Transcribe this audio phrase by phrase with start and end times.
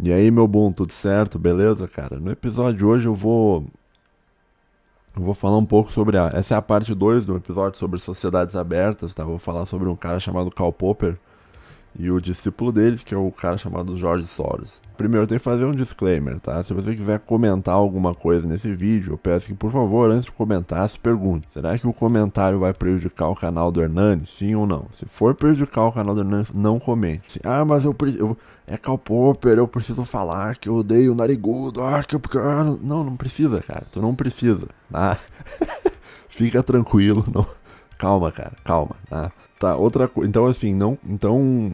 [0.00, 1.38] E aí, meu bom, tudo certo?
[1.38, 2.18] Beleza, cara?
[2.20, 3.66] No episódio de hoje eu vou
[5.16, 7.98] eu vou falar um pouco sobre a essa é a parte 2 do episódio sobre
[7.98, 9.24] sociedades abertas, tá?
[9.24, 11.18] Vou falar sobre um cara chamado Karl Popper
[11.96, 14.80] e o discípulo dele, que é o cara chamado Jorge Soros.
[14.96, 16.62] Primeiro, tem que fazer um disclaimer, tá?
[16.64, 20.32] Se você quiser comentar alguma coisa nesse vídeo, eu peço que, por favor, antes de
[20.32, 24.26] comentar, se pergunte: será que o comentário vai prejudicar o canal do Hernani?
[24.26, 24.86] Sim ou não?
[24.94, 27.40] Se for prejudicar o canal do Hernani, não comente.
[27.44, 28.36] Ah, mas eu, eu
[28.66, 31.82] é Cal Popper, eu preciso falar que eu odeio o narigudo.
[31.82, 32.20] Ah, que eu.
[32.82, 33.86] Não, não precisa, cara.
[33.90, 35.18] Tu não precisa, tá?
[36.28, 37.46] Fica tranquilo, não.
[37.96, 39.32] Calma, cara, calma, tá?
[39.58, 40.28] Tá, outra coisa.
[40.28, 41.72] Então, assim, não, então,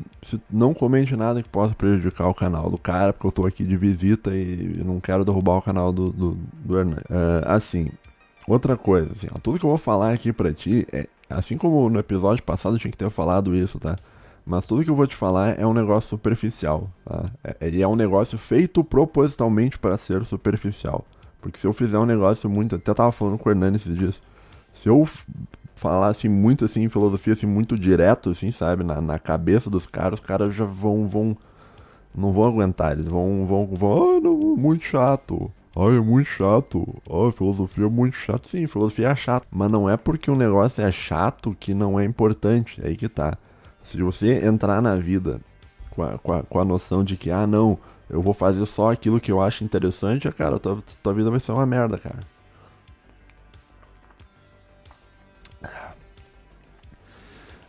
[0.50, 3.76] não comente nada que possa prejudicar o canal do cara, porque eu tô aqui de
[3.76, 6.80] visita e não quero derrubar o canal do, do, do.
[6.80, 6.94] Uh,
[7.44, 7.90] assim,
[8.48, 11.06] outra coisa, assim, ó, tudo que eu vou falar aqui pra ti é.
[11.28, 13.96] Assim como no episódio passado eu tinha que ter falado isso, tá?
[14.46, 17.24] Mas tudo que eu vou te falar é um negócio superficial, tá?
[17.42, 21.04] É, é um negócio feito propositalmente para ser superficial.
[21.40, 22.76] Porque se eu fizer um negócio muito.
[22.76, 24.22] Até tava falando com o esses dias.
[24.74, 25.08] Se eu
[25.84, 30.18] falar assim muito assim, filosofia assim muito direto assim, sabe, na, na cabeça dos caras,
[30.18, 31.36] os caras já vão vão
[32.14, 35.52] não vão aguentar, eles vão vão vão, ah, não, muito chato.
[35.76, 36.86] Ai, é muito chato.
[37.10, 38.48] Ai, filosofia é muito chato.
[38.48, 39.44] Sim, filosofia é chato.
[39.50, 42.80] Mas não é porque o negócio é chato que não é importante.
[42.80, 43.36] É aí que tá.
[43.82, 45.40] Se você entrar na vida
[45.90, 47.76] com a, com a, com a noção de que, ah, não,
[48.08, 51.50] eu vou fazer só aquilo que eu acho interessante, cara, tua, tua vida vai ser
[51.50, 52.20] uma merda, cara.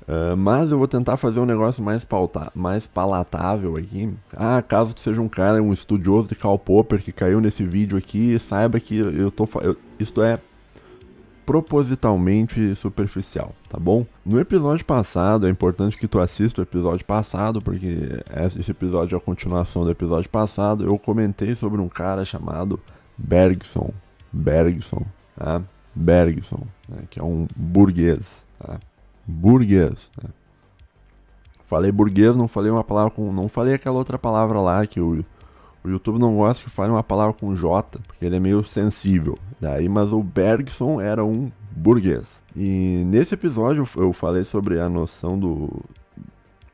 [0.07, 4.13] Uh, mas eu vou tentar fazer um negócio mais, pauta, mais palatável aqui.
[4.35, 7.97] Ah, caso tu seja um cara, um estudioso de Karl Popper que caiu nesse vídeo
[7.97, 9.47] aqui, saiba que eu tô.
[9.61, 10.39] Eu, isto é
[11.45, 14.05] propositalmente superficial, tá bom?
[14.25, 18.23] No episódio passado, é importante que tu assista o episódio passado, porque
[18.59, 20.83] esse episódio é a continuação do episódio passado.
[20.83, 22.79] Eu comentei sobre um cara chamado
[23.17, 23.91] Bergson.
[24.31, 25.05] Bergson,
[25.37, 25.61] tá?
[25.93, 27.03] Bergson, né?
[27.09, 28.79] que é um burguês, tá?
[29.25, 30.09] Burguês.
[30.21, 30.29] Né?
[31.67, 33.31] Falei burguês, não falei uma palavra com.
[33.31, 35.25] Não falei aquela outra palavra lá que o,
[35.83, 39.37] o YouTube não gosta que fale uma palavra com J, porque ele é meio sensível.
[39.59, 42.43] Daí, mas o Bergson era um burguês.
[42.55, 45.83] E nesse episódio eu falei sobre a noção do,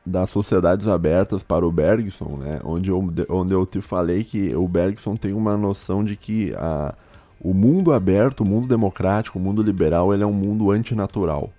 [0.04, 2.60] das sociedades abertas para o Bergson, né?
[2.62, 6.94] Onde eu, onde eu te falei que o Bergson tem uma noção de que a,
[7.40, 11.50] o mundo aberto, o mundo democrático, o mundo liberal, ele é um mundo antinatural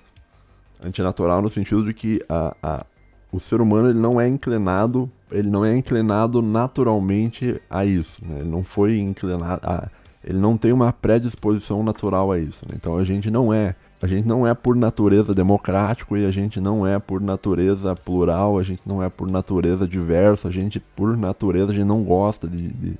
[0.84, 2.86] antinatural no sentido de que a, a,
[3.32, 8.40] o ser humano ele não é inclinado, ele não é inclinado naturalmente a isso, né?
[8.40, 9.90] Ele não foi inclinado a,
[10.24, 12.66] ele não tem uma predisposição natural a isso.
[12.68, 12.76] Né?
[12.78, 16.62] Então a gente não é, a gente não é por natureza democrático e a gente
[16.62, 21.18] não é por natureza plural, a gente não é por natureza diversa, a gente por
[21.18, 22.98] natureza a gente não gosta de, de,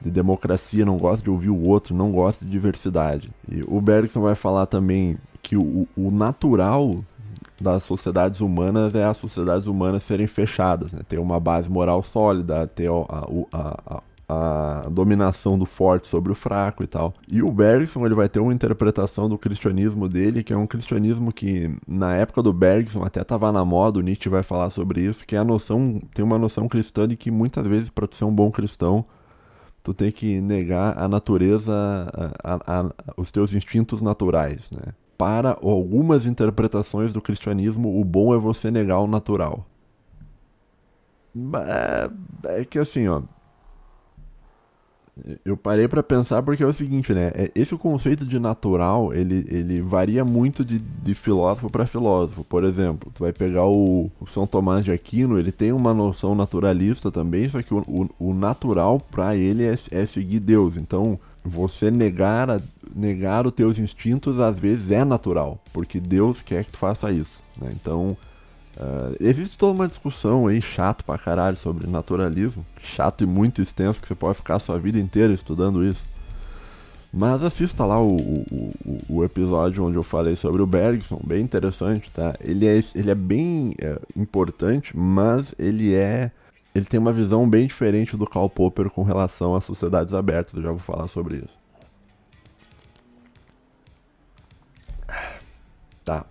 [0.00, 3.30] de democracia, não gosta de ouvir o outro, não gosta de diversidade.
[3.48, 7.04] E o Bergson vai falar também que o, o natural
[7.60, 11.00] das sociedades humanas é as sociedades humanas serem fechadas, né?
[11.08, 16.34] ter uma base moral sólida, ter a, a, a, a, dominação do forte sobre o
[16.34, 17.14] fraco e tal.
[17.30, 21.32] E o Bergson ele vai ter uma interpretação do cristianismo dele, que é um cristianismo
[21.32, 25.26] que na época do Bergson até estava na moda, o Nietzsche vai falar sobre isso,
[25.26, 28.34] que é a noção, tem uma noção cristã de que muitas vezes para ser um
[28.34, 29.04] bom cristão,
[29.82, 31.72] tu tem que negar a natureza,
[33.16, 34.92] os teus instintos naturais, né?
[35.16, 39.66] Para algumas interpretações do cristianismo, o bom é você negar o natural.
[41.54, 43.22] É, é que assim, ó.
[45.46, 47.32] Eu parei para pensar porque é o seguinte, né?
[47.34, 52.44] É, esse conceito de natural, ele, ele varia muito de, de filósofo para filósofo.
[52.44, 56.34] Por exemplo, tu vai pegar o, o, São Tomás de Aquino, ele tem uma noção
[56.34, 60.76] naturalista também, só que o, o, o natural para ele é, é seguir Deus.
[60.76, 62.60] Então, você negar, a,
[62.96, 67.42] negar os teus instintos às vezes é natural, porque Deus quer que tu faça isso.
[67.60, 67.70] Né?
[67.74, 68.16] Então,
[68.78, 72.64] uh, existe toda uma discussão aí, chato pra caralho, sobre naturalismo.
[72.80, 76.02] Chato e muito extenso, que você pode ficar a sua vida inteira estudando isso.
[77.12, 81.42] Mas assista lá o, o, o, o episódio onde eu falei sobre o Bergson, bem
[81.42, 82.34] interessante, tá?
[82.40, 86.30] Ele é, ele é bem é, importante, mas ele é
[86.74, 90.54] ele tem uma visão bem diferente do Karl Popper com relação às sociedades abertas.
[90.54, 91.56] Eu já vou falar sobre isso.
[96.06, 96.24] Tá.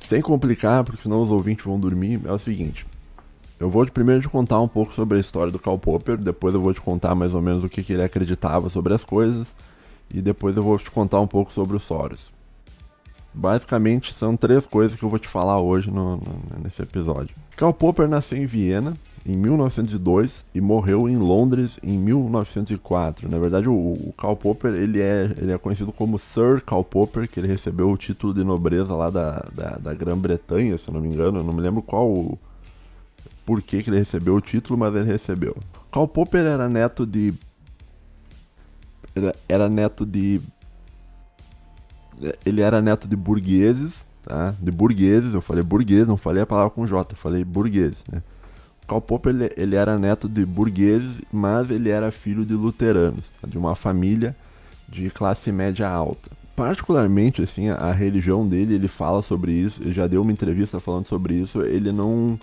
[0.00, 2.84] Sem complicar, porque senão os ouvintes vão dormir, é o seguinte.
[3.58, 6.60] Eu vou primeiro te contar um pouco sobre a história do Karl Popper, depois eu
[6.60, 9.54] vou te contar mais ou menos o que, que ele acreditava sobre as coisas,
[10.12, 12.32] e depois eu vou te contar um pouco sobre o Soros.
[13.32, 17.34] Basicamente, são três coisas que eu vou te falar hoje no, no, nesse episódio.
[17.56, 18.94] Karl Popper nasceu em Viena,
[19.26, 23.28] em 1902 e morreu em Londres em 1904.
[23.30, 27.28] Na verdade, o, o Karl Popper ele é, ele é conhecido como Sir Karl Popper,
[27.28, 31.00] que ele recebeu o título de nobreza lá da, da, da Grã-Bretanha, se eu não
[31.00, 31.38] me engano.
[31.38, 32.38] Eu não me lembro qual
[33.46, 35.56] por que, que ele recebeu o título, mas ele recebeu.
[35.90, 37.32] Karl Popper era neto de.
[39.14, 40.40] Era, era neto de.
[42.44, 44.54] Ele era neto de burgueses, tá?
[44.60, 48.22] De burgueses, eu falei burguês, não falei a palavra com J, eu falei burgueses, né?
[48.86, 53.56] Karl Popper ele, ele, era neto de burgueses, mas ele era filho de luteranos, de
[53.56, 54.36] uma família
[54.88, 56.30] de classe média alta.
[56.54, 60.78] Particularmente, assim, a, a religião dele, ele fala sobre isso, ele já deu uma entrevista
[60.78, 62.38] falando sobre isso, ele não,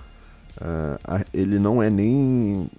[0.60, 2.70] uh, ele não é nem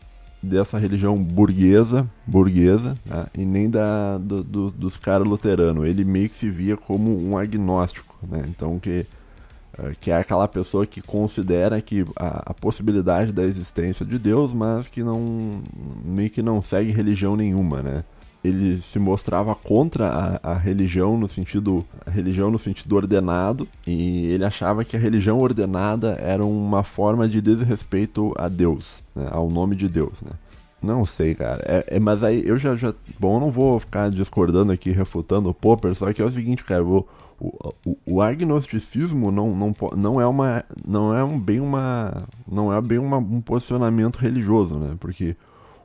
[0.43, 3.29] dessa religião burguesa, burguesa, tá?
[3.39, 5.87] e nem da, do, do, dos caras luteranos.
[5.87, 8.43] Ele meio que se via como um agnóstico, né?
[8.49, 9.07] Então que
[10.01, 14.87] que é aquela pessoa que considera que a, a, possibilidade da existência de Deus, mas
[14.87, 15.63] que não
[16.05, 18.05] meio que não segue religião nenhuma, né?
[18.45, 24.45] Ele se mostrava contra a, a religião no sentido religião no sentido ordenado e ele
[24.45, 29.29] achava que a religião ordenada era uma forma de desrespeito a Deus, né?
[29.31, 30.33] ao nome de Deus, né?
[30.83, 31.63] Não sei, cara.
[31.65, 32.93] É, é, mas aí eu já, já.
[33.19, 36.65] Bom, eu não vou ficar discordando aqui, refutando o Popper, só que é o seguinte,
[36.65, 36.83] cara.
[37.43, 40.65] O, o, agnosticismo não, não, não é uma.
[40.87, 42.23] Não é um, bem uma.
[42.47, 44.97] Não é bem uma, um posicionamento religioso, né?
[45.01, 45.37] Porque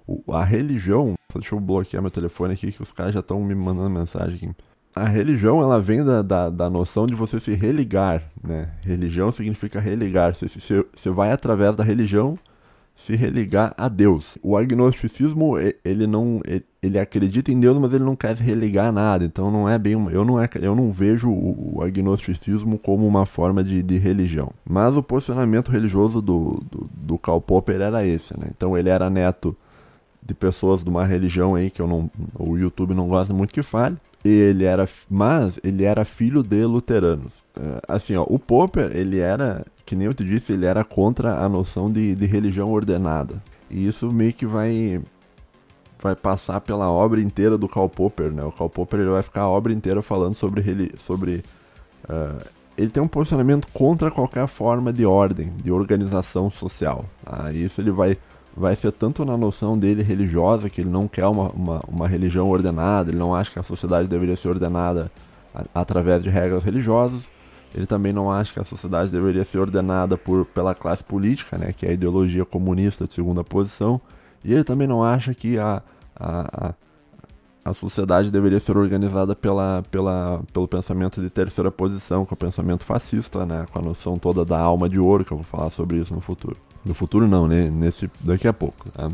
[0.06, 1.16] o, a religião.
[1.34, 4.50] Deixa eu bloquear meu telefone aqui, que os caras já estão me mandando mensagem aqui.
[4.96, 8.72] A religião, ela vem da, da, da, noção de você se religar, né?
[8.82, 10.36] Religião significa religar.
[10.36, 12.38] Você, você, você vai através da religião
[12.98, 14.38] se religar a Deus.
[14.42, 15.54] O agnosticismo,
[15.86, 16.42] ele não
[16.82, 19.24] ele acredita em Deus, mas ele não quer se religar a nada.
[19.24, 23.64] Então não é bem, eu não é, eu não vejo o, agnosticismo como uma forma
[23.64, 24.52] de, de religião.
[24.68, 28.48] Mas o posicionamento religioso do, do, do Karl Popper era esse, né?
[28.56, 29.56] Então ele era neto
[30.24, 33.62] de pessoas de uma religião aí que eu não, o YouTube não gosta muito que
[33.62, 33.98] fale.
[34.26, 37.44] Ele era, mas ele era filho de luteranos.
[37.56, 41.40] É, assim, ó, o Popper, ele era que nem eu te disse, ele era contra
[41.40, 43.42] a noção de, de religião ordenada.
[43.72, 45.02] E isso meio que vai
[46.00, 48.44] vai passar pela obra inteira do Karl Popper, né?
[48.44, 51.44] O Karl Popper ele vai ficar a obra inteira falando sobre sobre
[52.04, 52.46] uh,
[52.78, 57.06] ele tem um posicionamento contra qualquer forma de ordem, de organização social.
[57.26, 57.52] Tá?
[57.52, 58.16] Isso ele vai
[58.58, 62.50] vai ser tanto na noção dele religiosa, que ele não quer uma, uma, uma religião
[62.50, 65.12] ordenada, ele não acha que a sociedade deveria ser ordenada
[65.54, 67.30] a, através de regras religiosas,
[67.76, 71.72] ele também não acha que a sociedade deveria ser ordenada por, pela classe política, né,
[71.72, 74.02] que é a ideologia comunista de segunda posição.
[74.44, 75.84] E ele também não acha que a,
[76.16, 76.74] a, a,
[77.70, 82.84] a sociedade deveria ser organizada pela, pela, pelo pensamento de terceira posição, com o pensamento
[82.84, 85.98] fascista, né, com a noção toda da alma de ouro, que eu vou falar sobre
[85.98, 86.56] isso no futuro.
[86.86, 88.90] No futuro não, né, nesse, daqui a pouco.
[88.92, 89.10] Tá?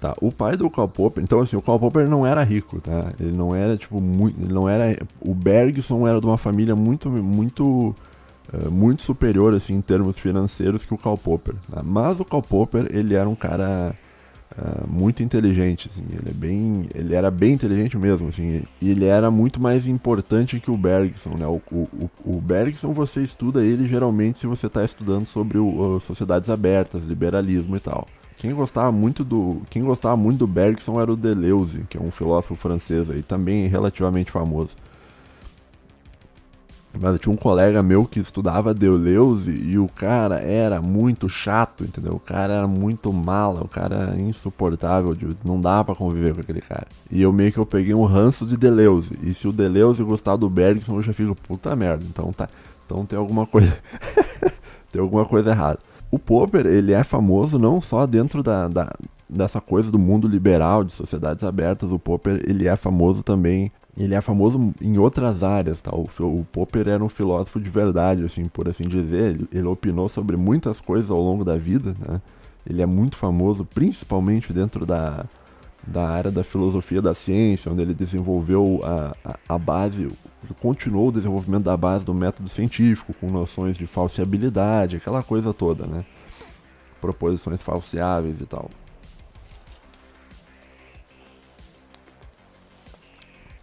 [0.00, 3.12] Tá, o pai do Karl Popper, então assim, o Karl Popper não era rico, tá?
[3.20, 7.08] Ele não era tipo muito, ele não era, o Bergson era de uma família muito
[7.08, 7.94] muito
[8.52, 11.84] uh, muito superior assim em termos financeiros que o Karl Popper, tá?
[11.84, 13.94] Mas o Karl Popper, ele era um cara
[14.56, 19.04] uh, muito inteligente, assim, ele é bem, ele era bem inteligente mesmo, assim, e ele
[19.04, 21.46] era muito mais importante que o Bergson, né?
[21.46, 26.48] O, o, o Bergson você estuda ele geralmente se você está estudando sobre o, sociedades
[26.50, 28.06] abertas, liberalismo e tal.
[28.36, 32.10] Quem gostava muito do, quem gostava muito do Bergson era o Deleuze, que é um
[32.10, 34.74] filósofo francês aí, também relativamente famoso.
[37.00, 42.12] Mas tinha um colega meu que estudava Deleuze e o cara era muito chato, entendeu?
[42.14, 46.60] O cara era muito mala, o cara era insuportável, não dá para conviver com aquele
[46.60, 46.86] cara.
[47.10, 49.18] E eu meio que eu peguei um ranço de Deleuze.
[49.22, 52.04] E se o Deleuze gostar do Bergson, eu já fico, puta merda.
[52.04, 52.48] Então tá,
[52.84, 53.72] então tem alguma coisa
[54.92, 55.78] tem alguma coisa errada.
[56.10, 58.92] O Popper, ele é famoso não só dentro da, da,
[59.26, 64.14] dessa coisa do mundo liberal, de sociedades abertas, o Popper, ele é famoso também, ele
[64.14, 65.94] é famoso em outras áreas, tá?
[65.94, 70.08] O, o Popper era um filósofo de verdade, assim, por assim dizer, ele, ele opinou
[70.08, 72.20] sobre muitas coisas ao longo da vida, né?
[72.64, 75.26] Ele é muito famoso, principalmente dentro da,
[75.86, 80.08] da área da filosofia da ciência, onde ele desenvolveu a, a, a base,
[80.60, 85.86] continuou o desenvolvimento da base do método científico, com noções de falseabilidade, aquela coisa toda,
[85.86, 86.04] né?
[87.00, 88.70] Proposições falseáveis e tal.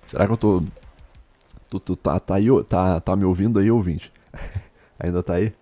[0.09, 0.63] Será que eu tô.
[1.69, 4.11] Tu, tu tá, tá, aí, tá, tá me ouvindo aí, ouvinte?
[4.99, 5.53] Ainda tá aí?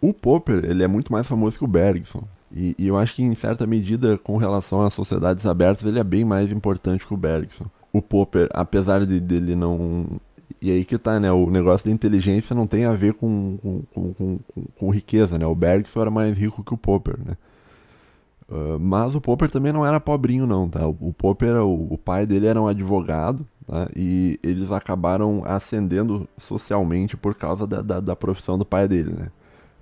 [0.00, 2.22] O Popper, ele é muito mais famoso que o Bergson.
[2.54, 6.04] E, e, eu acho que, em certa medida, com relação às sociedades abertas, ele é
[6.04, 7.64] bem mais importante que o Bergson.
[7.92, 10.06] O Popper, apesar de dele não.
[10.60, 11.32] E aí que tá, né?
[11.32, 14.38] O negócio da inteligência não tem a ver com, com, com, com,
[14.78, 15.46] com riqueza, né?
[15.46, 17.36] O Bergson era mais rico que o Popper, né?
[18.48, 20.86] Uh, mas o Popper também não era pobrinho, não, tá?
[20.86, 23.88] O, o Popper, o, o, pai dele era um advogado, tá?
[23.94, 29.28] E eles acabaram ascendendo socialmente por causa da, da, da, profissão do pai dele, né?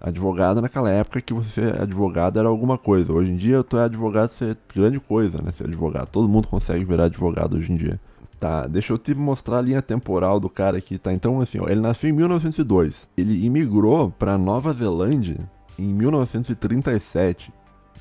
[0.01, 3.13] Advogado naquela época que você advogado era alguma coisa.
[3.13, 5.51] Hoje em dia, tu é advogado, você é grande coisa, né?
[5.53, 6.09] Ser advogado.
[6.09, 8.01] Todo mundo consegue virar advogado hoje em dia.
[8.41, 11.13] Tá, deixa eu te mostrar a linha temporal do cara aqui, tá?
[11.13, 13.09] Então, assim, ó, ele nasceu em 1902.
[13.17, 15.39] Ele imigrou para Nova Zelândia
[15.79, 17.53] em 1937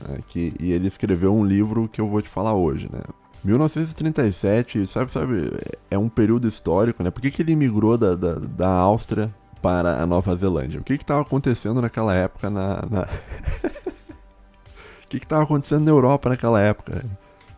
[0.01, 3.01] né, que, e ele escreveu um livro que eu vou te falar hoje, né?
[3.43, 5.51] 1937, sabe, sabe,
[5.91, 7.11] é um período histórico, né?
[7.11, 10.79] Por que, que ele migrou da, da, da Áustria para a Nova Zelândia?
[10.79, 12.85] O que estava acontecendo naquela época na...
[12.89, 13.01] na...
[15.03, 17.03] o que estava acontecendo na Europa naquela época?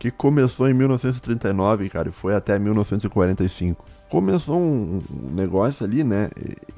[0.06, 5.00] Que começou em 1939, cara, e foi até 1945 começou um,
[5.34, 6.30] negócio ali, né?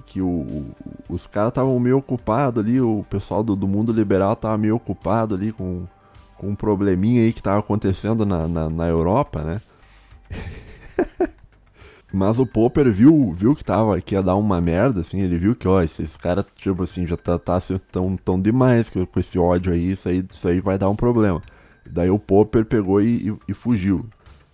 [0.05, 0.65] Que o,
[1.10, 5.36] os caras estavam meio ocupados ali, o pessoal do, do, mundo liberal tava meio ocupado
[5.36, 5.86] ali com,
[6.38, 9.62] com um probleminha aí que tava acontecendo na, na, na Europa, né?
[12.13, 15.53] Mas o Popper viu, viu que tava que ia dar uma merda, assim, ele viu
[15.53, 19.19] que, ó, esses caras, tipo assim, já tá, tá assim, tão, tão demais com, com
[19.19, 21.41] esse ódio aí isso, aí, isso aí vai dar um problema.
[21.91, 24.06] Daí o Popper pegou e, e, e fugiu.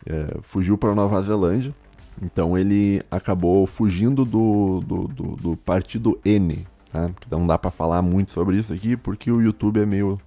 [0.06, 1.74] É, fugiu para Nova Zelândia
[2.22, 7.10] então ele acabou fugindo do, do, do, do partido N, tá?
[7.30, 10.20] não dá para falar muito sobre isso aqui porque o YouTube é meio,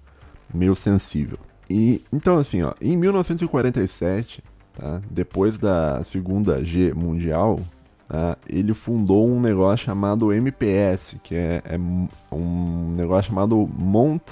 [0.53, 1.37] meio sensível.
[1.69, 5.01] E então assim, ó, em 1947, tá?
[5.09, 7.59] depois da Segunda G Mundial,
[8.07, 8.37] tá?
[8.47, 11.77] ele fundou um negócio chamado MPS, que é, é
[12.33, 14.23] um negócio chamado Mont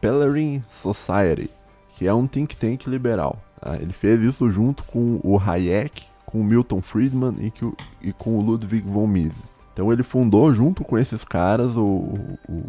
[0.00, 1.50] Pelerin Society,
[1.94, 3.42] que é um think tank liberal.
[3.60, 3.76] Tá?
[3.76, 7.64] Ele fez isso junto com o Hayek com o Milton Friedman e, que,
[8.02, 9.54] e com o Ludwig von Mises.
[9.72, 12.64] Então ele fundou junto com esses caras o, o, o,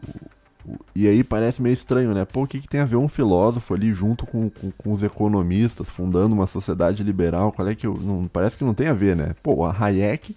[0.95, 2.25] e aí parece meio estranho, né?
[2.25, 5.01] Pô, o que, que tem a ver um filósofo ali junto com, com, com, os
[5.01, 7.51] economistas, fundando uma sociedade liberal?
[7.51, 9.35] Qual é que não parece que não tem a ver, né?
[9.41, 10.35] Pô, a Hayek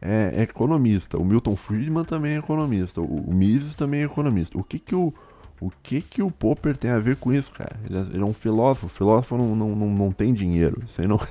[0.00, 4.58] é, é economista, o Milton Friedman também é economista, o, Mises também é economista.
[4.58, 5.12] O que que o
[5.60, 7.76] o que que o Popper tem a ver com isso, cara?
[7.84, 10.82] Ele é, ele é um filósofo, o filósofo não, não, não, não tem dinheiro.
[10.86, 11.20] Isso aí não.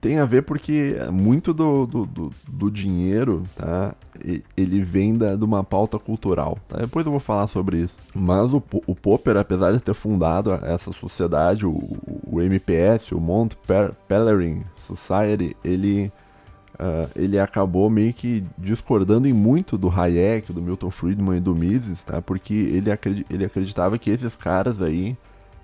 [0.00, 3.94] tem a ver porque muito do, do, do, do dinheiro, tá?
[4.56, 6.78] Ele vem da, de uma pauta cultural, tá?
[6.78, 7.94] Depois eu vou falar sobre isso.
[8.14, 11.78] Mas o, o Popper, apesar de ter fundado essa sociedade, o,
[12.26, 13.56] o MPS, o Mont
[14.08, 16.10] Pelerin Society, ele,
[16.80, 21.54] uh, ele acabou meio que discordando em muito do Hayek, do Milton Friedman e do
[21.54, 22.22] Mises, tá?
[22.22, 22.90] Porque ele,
[23.28, 25.16] ele acreditava que esses caras aí,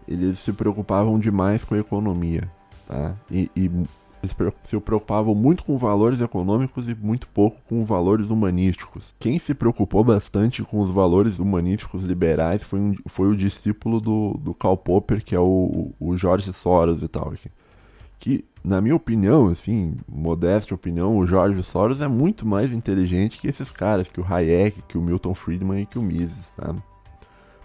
[0.07, 2.51] eles se preocupavam demais com a economia,
[2.87, 3.17] tá?
[3.31, 3.71] E, e
[4.23, 9.15] eles se preocupavam muito com valores econômicos e muito pouco com valores humanísticos.
[9.19, 14.35] Quem se preocupou bastante com os valores humanísticos liberais foi, um, foi o discípulo do,
[14.43, 17.33] do Karl Popper, que é o, o Jorge Soros e tal.
[18.19, 23.49] Que, na minha opinião, assim, modesta opinião, o Jorge Soros é muito mais inteligente que
[23.49, 26.75] esses caras, que o Hayek, que o Milton Friedman e que o Mises, tá?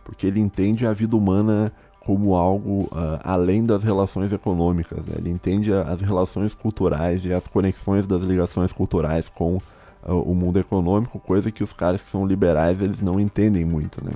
[0.04, 5.06] Porque ele entende a vida humana como algo uh, além das relações econômicas.
[5.06, 5.16] Né?
[5.20, 10.60] Ele entende as relações culturais e as conexões das ligações culturais com uh, o mundo
[10.60, 14.04] econômico, coisa que os caras que são liberais eles não entendem muito.
[14.04, 14.12] Né?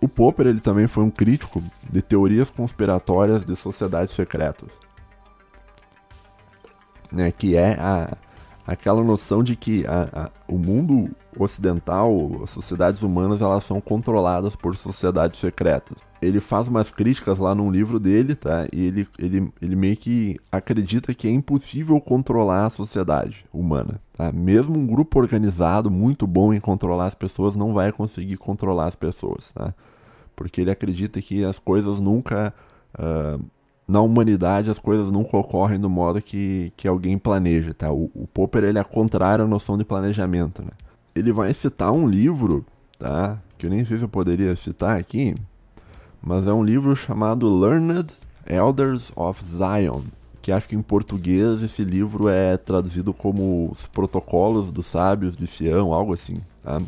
[0.00, 4.70] O Popper ele também foi um crítico de teorias conspiratórias de sociedades secretas,
[7.12, 7.32] né?
[7.32, 8.16] que é a,
[8.66, 14.56] aquela noção de que a, a, o mundo ocidental, as sociedades humanas, elas são controladas
[14.56, 18.66] por sociedades secretas ele faz umas críticas lá num livro dele, tá?
[18.72, 24.30] E ele, ele, ele meio que acredita que é impossível controlar a sociedade humana, tá?
[24.30, 28.96] Mesmo um grupo organizado, muito bom em controlar as pessoas, não vai conseguir controlar as
[28.96, 29.74] pessoas, tá?
[30.36, 32.52] Porque ele acredita que as coisas nunca...
[32.94, 33.42] Uh,
[33.90, 37.90] na humanidade as coisas nunca ocorrem do modo que, que alguém planeja, tá?
[37.90, 40.70] O, o Popper, ele é contrário à noção de planejamento, né?
[41.12, 42.64] Ele vai citar um livro,
[42.96, 43.36] tá?
[43.58, 45.34] Que eu nem sei se eu poderia citar aqui,
[46.22, 48.14] mas é um livro chamado Learned
[48.46, 50.02] Elders of Zion,
[50.40, 55.48] que acho que em português esse livro é traduzido como Os Protocolos dos Sábios de
[55.48, 56.40] Sião, algo assim.
[56.62, 56.80] Tá?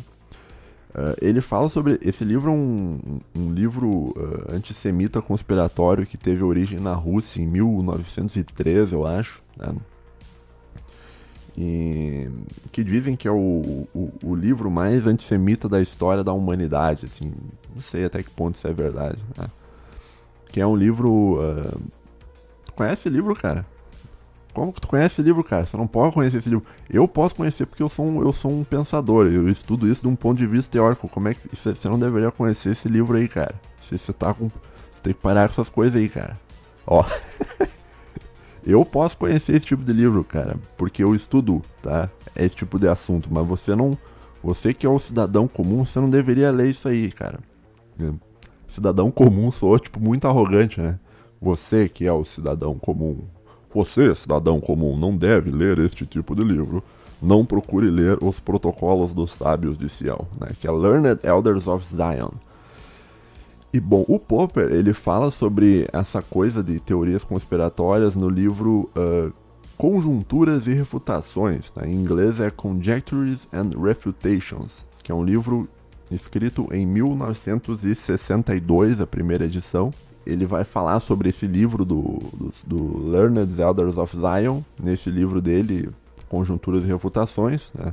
[0.93, 1.97] Uh, ele fala sobre.
[2.03, 7.47] Esse livro é um, um livro uh, antissemita conspiratório que teve origem na Rússia em
[7.47, 9.41] 1913, eu acho.
[9.57, 9.73] Tá?
[11.57, 12.29] E,
[12.71, 17.31] que dizem que é o, o, o, livro mais antissemita da história da humanidade, assim,
[17.75, 19.47] não sei até que ponto isso é verdade, né?
[20.47, 21.81] que é um livro, uh...
[22.65, 23.67] tu conhece esse livro, cara?
[24.53, 25.65] Como que tu conhece esse livro, cara?
[25.65, 26.65] Você não pode conhecer esse livro.
[26.89, 30.07] Eu posso conhecer porque eu sou um, eu sou um pensador, eu estudo isso de
[30.07, 31.09] um ponto de vista teórico.
[31.09, 33.55] Como é que você não deveria conhecer esse livro aí, cara?
[33.81, 34.49] Se você tá com
[35.03, 36.39] tem que parar com essas coisas aí, cara.
[36.87, 37.03] Ó.
[38.65, 42.09] eu posso conhecer esse tipo de livro, cara, porque eu estudo, tá?
[42.35, 43.97] Esse tipo de assunto, mas você não.
[44.41, 47.39] Você que é o cidadão comum, você não deveria ler isso aí, cara.
[48.67, 50.99] Cidadão comum sou, tipo, muito arrogante, né?
[51.41, 53.19] Você que é o cidadão comum.
[53.73, 56.83] Você, cidadão comum, não deve ler este tipo de livro.
[57.21, 60.49] Não procure ler os protocolos dos sábios de Sião, né?
[60.59, 62.31] Que é Learned Elders of Zion.
[63.73, 69.33] E bom, o Popper ele fala sobre essa coisa de teorias conspiratórias no livro uh,
[69.75, 71.73] Conjunturas e Refutações.
[71.75, 71.89] Né?
[71.89, 75.67] Em inglês é Conjectures and Refutations, que é um livro
[76.11, 79.91] escrito em 1962, a primeira edição.
[80.25, 84.61] Ele vai falar sobre esse livro do, do, do Learned Elders of Zion.
[84.81, 85.89] Nesse livro dele,
[86.29, 87.71] Conjunturas e Refutações.
[87.73, 87.91] Né?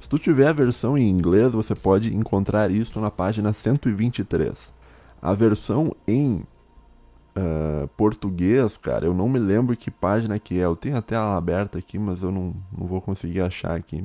[0.00, 4.72] Se tu tiver a versão em inglês, você pode encontrar isso na página 123.
[5.20, 6.42] A versão em
[7.36, 10.64] uh, português, cara, eu não me lembro que página que é.
[10.64, 14.04] Eu tenho até ela aberta aqui, mas eu não, não vou conseguir achar aqui.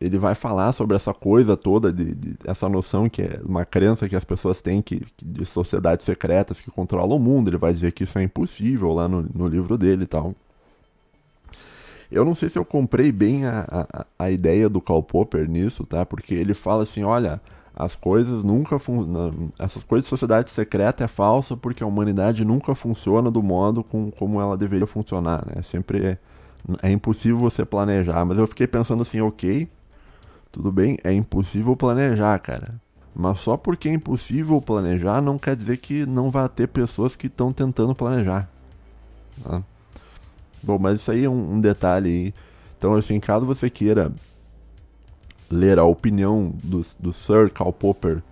[0.00, 4.08] Ele vai falar sobre essa coisa toda, de, de essa noção que é uma crença
[4.08, 7.50] que as pessoas têm que, que, de sociedades secretas que controlam o mundo.
[7.50, 10.34] Ele vai dizer que isso é impossível lá no, no livro dele e tal.
[12.10, 15.84] Eu não sei se eu comprei bem a, a, a ideia do Karl Popper nisso,
[15.84, 16.04] tá?
[16.04, 17.40] Porque ele fala assim, olha,
[17.74, 19.52] as coisas nunca funcionam.
[19.58, 24.10] Essas coisas de sociedade secreta é falsa porque a humanidade nunca funciona do modo com,
[24.10, 25.62] como ela deveria funcionar, né?
[25.62, 26.18] Sempre é,
[26.82, 28.24] é impossível você planejar.
[28.24, 29.68] Mas eu fiquei pensando assim, ok,
[30.52, 32.80] tudo bem, é impossível planejar, cara.
[33.14, 37.26] Mas só porque é impossível planejar não quer dizer que não vai ter pessoas que
[37.26, 38.48] estão tentando planejar.
[39.42, 39.62] Tá?
[40.62, 42.34] Bom, mas isso aí é um, um detalhe aí.
[42.76, 44.12] Então, assim, caso você queira
[45.50, 48.22] ler a opinião do, do Sir Karl Popper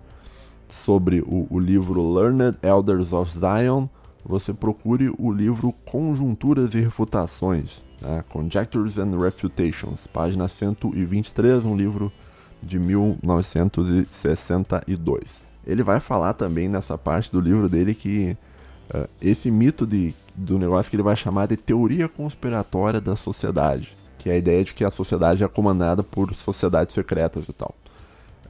[0.85, 3.87] sobre o, o, livro Learned Elders of Zion,
[4.23, 8.23] você procure o livro Conjunturas e Refutações, né?
[8.29, 12.11] Conjectures and Refutations, página 123, um livro
[12.61, 15.49] de 1962.
[15.65, 18.35] Ele vai falar também nessa parte do livro dele que
[18.93, 23.99] uh, esse mito de, do negócio que ele vai chamar de teoria conspiratória da sociedade
[24.19, 27.73] que é a ideia de que a sociedade é comandada por sociedades secretas e tal.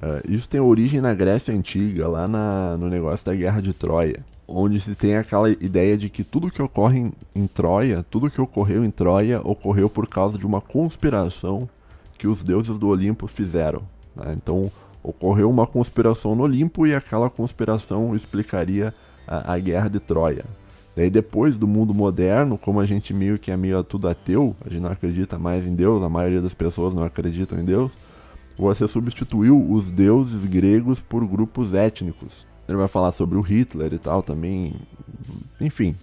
[0.02, 4.26] Uh, isso tem origem na Grécia Antiga, lá na, no negócio da Guerra de Troia,
[4.50, 8.42] onde se tem aquela ideia de que tudo que ocorre em, em Troia, tudo que
[8.42, 11.70] ocorreu em Troia, ocorreu por causa de uma conspiração
[12.18, 13.84] que os deuses do Olimpo fizeram.
[14.16, 14.34] Né?
[14.36, 14.72] Então,
[15.04, 18.94] ocorreu uma conspiração no Olimpo e aquela conspiração explicaria
[19.28, 20.46] a, a Guerra de Troia.
[20.96, 24.70] Daí depois do mundo moderno, como a gente meio que é meio tudo ateu, a
[24.70, 27.92] gente não acredita mais em Deus, a maioria das pessoas não acreditam em Deus,
[28.58, 32.46] você substituiu os deuses gregos por grupos étnicos.
[32.70, 34.76] Ele vai falar sobre o Hitler e tal também.
[35.60, 35.96] Enfim,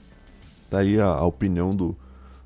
[0.69, 1.97] tá aí a, a opinião do,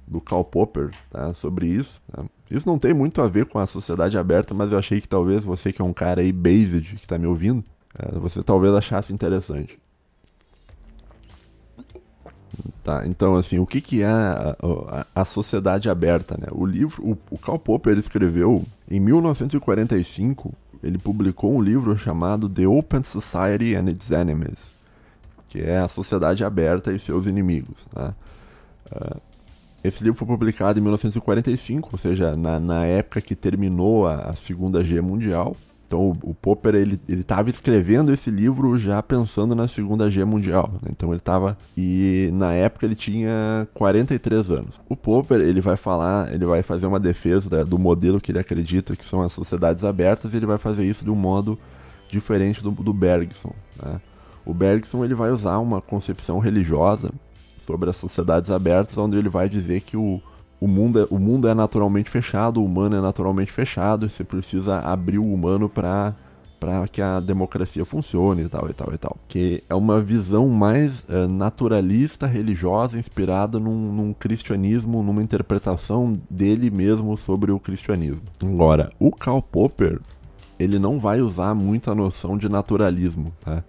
[0.06, 2.02] do Karl Popper tá, sobre isso.
[2.12, 2.22] Tá?
[2.50, 5.42] Isso não tem muito a ver com a sociedade aberta, mas eu achei que talvez
[5.42, 7.64] você que é um cara aí based, que está me ouvindo,
[7.98, 9.78] é, você talvez achasse interessante.
[12.85, 14.56] Tá, então assim, o que, que é a,
[15.14, 16.48] a, a sociedade aberta, né?
[16.50, 20.52] O livro, o, o Karl Popper escreveu em 1945,
[20.83, 24.59] ele publicou um livro chamado The Open Society and Its Enemies,
[25.49, 28.14] que é a sociedade aberta e seus inimigos, tá?
[28.90, 29.21] Uh,
[29.83, 34.33] esse livro foi publicado em 1945, ou seja, na, na época que terminou a, a
[34.35, 35.57] Segunda Guerra Mundial,
[35.90, 40.70] então o, Popper ele estava escrevendo esse livro já pensando na Segunda Guerra Mundial.
[40.74, 40.90] Né?
[40.92, 44.81] Então ele estava e na época ele tinha 43 anos.
[44.88, 48.38] O Popper ele vai falar, ele vai fazer uma defesa da, do modelo que ele
[48.38, 50.33] acredita que são as sociedades abertas.
[50.33, 51.59] e Ele vai fazer isso de um modo
[52.09, 53.53] diferente do, do Bergson.
[53.83, 54.00] Né?
[54.46, 57.11] O Bergson ele vai usar uma concepção religiosa
[57.66, 60.22] sobre as sociedades abertas, onde ele vai dizer que o,
[60.61, 64.79] o mundo, é, o mundo é naturalmente fechado, o humano é naturalmente fechado, você precisa
[64.81, 66.14] abrir o humano para
[66.61, 69.16] para que a democracia funcione e tal e tal e tal.
[69.27, 76.70] Que é uma visão mais uh, naturalista, religiosa, inspirada num, num, cristianismo, numa interpretação dele
[76.70, 78.20] mesmo sobre o cristianismo.
[78.44, 80.01] Agora, o Karl Popper,
[80.59, 83.64] ele não vai usar muita noção de naturalismo, tá?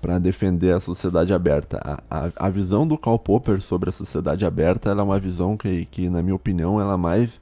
[0.00, 1.80] Para defender a sociedade aberta.
[1.82, 5.86] A, a, a, visão do Karl Popper sobre a sociedade aberta é uma visão que,
[5.86, 7.40] que, na minha opinião, ela é mais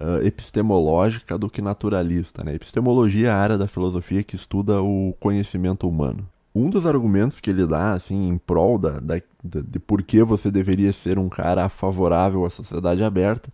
[0.00, 2.44] uh, epistemológica do que naturalista.
[2.44, 2.54] Né?
[2.54, 6.26] Epistemologia é a área da filosofia que estuda o conhecimento humano.
[6.54, 10.22] Um dos argumentos que ele dá, assim, em prol da, da, de, de por que
[10.22, 13.52] você deveria ser um cara favorável à sociedade aberta,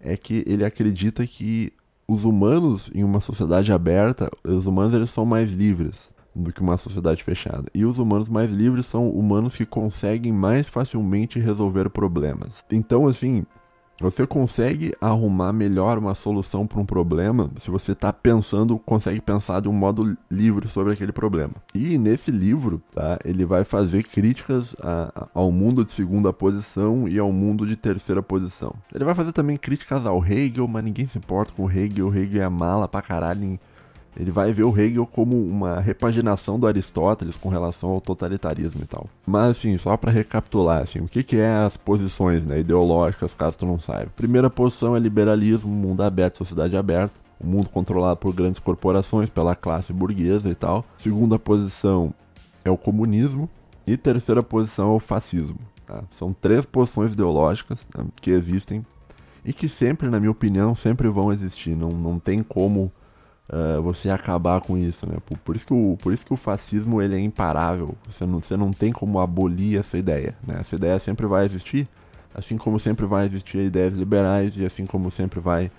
[0.00, 1.72] é que ele acredita que
[2.08, 6.76] os humanos em uma sociedade aberta, os humanos eles são mais livres do que uma
[6.76, 7.64] sociedade fechada.
[7.74, 12.64] E os humanos mais livres são humanos que conseguem mais facilmente resolver problemas.
[12.70, 13.44] Então, assim,
[14.00, 19.60] você consegue arrumar melhor uma solução para um problema se você está pensando, consegue pensar
[19.60, 21.52] de um modo livre sobre aquele problema.
[21.74, 27.18] E nesse livro, tá, ele vai fazer críticas a, ao mundo de segunda posição e
[27.18, 28.74] ao mundo de terceira posição.
[28.94, 32.08] Ele vai fazer também críticas ao Hegel, mas ninguém se importa com o Hegel.
[32.08, 33.60] O Hegel é mala pra caralho
[34.16, 38.86] ele vai ver o Hegel como uma repaginação do Aristóteles com relação ao totalitarismo e
[38.86, 39.06] tal.
[39.26, 43.58] Mas assim, só para recapitular, assim, o que, que é as posições né, ideológicas, caso
[43.58, 44.10] tu não saiba.
[44.16, 47.14] Primeira posição é liberalismo, mundo aberto, sociedade aberta.
[47.38, 50.84] O mundo controlado por grandes corporações, pela classe burguesa e tal.
[50.98, 52.12] Segunda posição
[52.62, 53.48] é o comunismo.
[53.86, 55.58] E terceira posição é o fascismo.
[55.86, 56.04] Tá?
[56.10, 58.84] São três posições ideológicas né, que existem
[59.42, 61.74] e que sempre, na minha opinião, sempre vão existir.
[61.74, 62.92] Não, não tem como
[63.50, 65.16] uh, você acabar com isso, né?
[65.26, 67.94] Por, por, isso que o, por isso que o fascismo ele é imparável.
[68.08, 70.56] Você não, você não tem como abolir essa ideia, né?
[70.60, 71.88] Essa ideia sempre vai existir,
[72.34, 75.70] assim como sempre vai existir ideias liberais e assim como sempre vai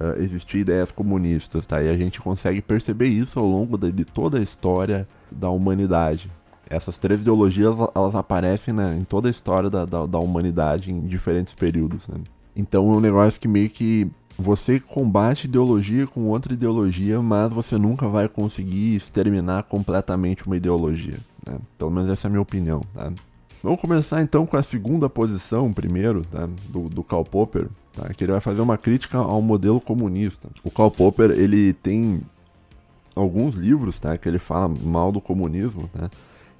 [0.00, 1.82] uh, existir ideias comunistas, tá?
[1.82, 6.30] E a gente consegue perceber isso ao longo de, de toda a história da humanidade.
[6.68, 11.06] Essas três ideologias elas aparecem né, em toda a história da, da, da humanidade em
[11.06, 12.18] diferentes períodos, né?
[12.56, 17.78] Então é um negócio que meio que você combate ideologia com outra ideologia, mas você
[17.78, 21.18] nunca vai conseguir exterminar completamente uma ideologia.
[21.46, 21.58] Né?
[21.78, 22.82] Pelo menos essa é a minha opinião.
[22.94, 23.12] Tá?
[23.62, 26.48] Vamos começar então com a segunda posição, primeiro, tá?
[26.68, 28.12] do, do Karl Popper, tá?
[28.12, 30.48] que ele vai fazer uma crítica ao modelo comunista.
[30.62, 32.20] O Karl Popper ele tem
[33.14, 34.18] alguns livros tá?
[34.18, 35.88] que ele fala mal do comunismo.
[35.92, 36.10] Tá?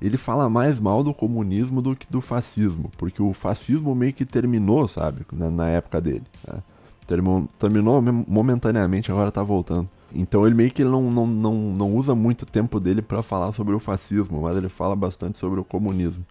[0.01, 4.25] Ele fala mais mal do comunismo do que do fascismo, porque o fascismo meio que
[4.25, 6.25] terminou, sabe, na, na época dele.
[6.45, 6.63] Tá?
[7.07, 9.89] Terminou, momentaneamente, agora tá voltando.
[10.15, 13.75] Então ele meio que não, não, não, não usa muito tempo dele para falar sobre
[13.75, 16.25] o fascismo, mas ele fala bastante sobre o comunismo.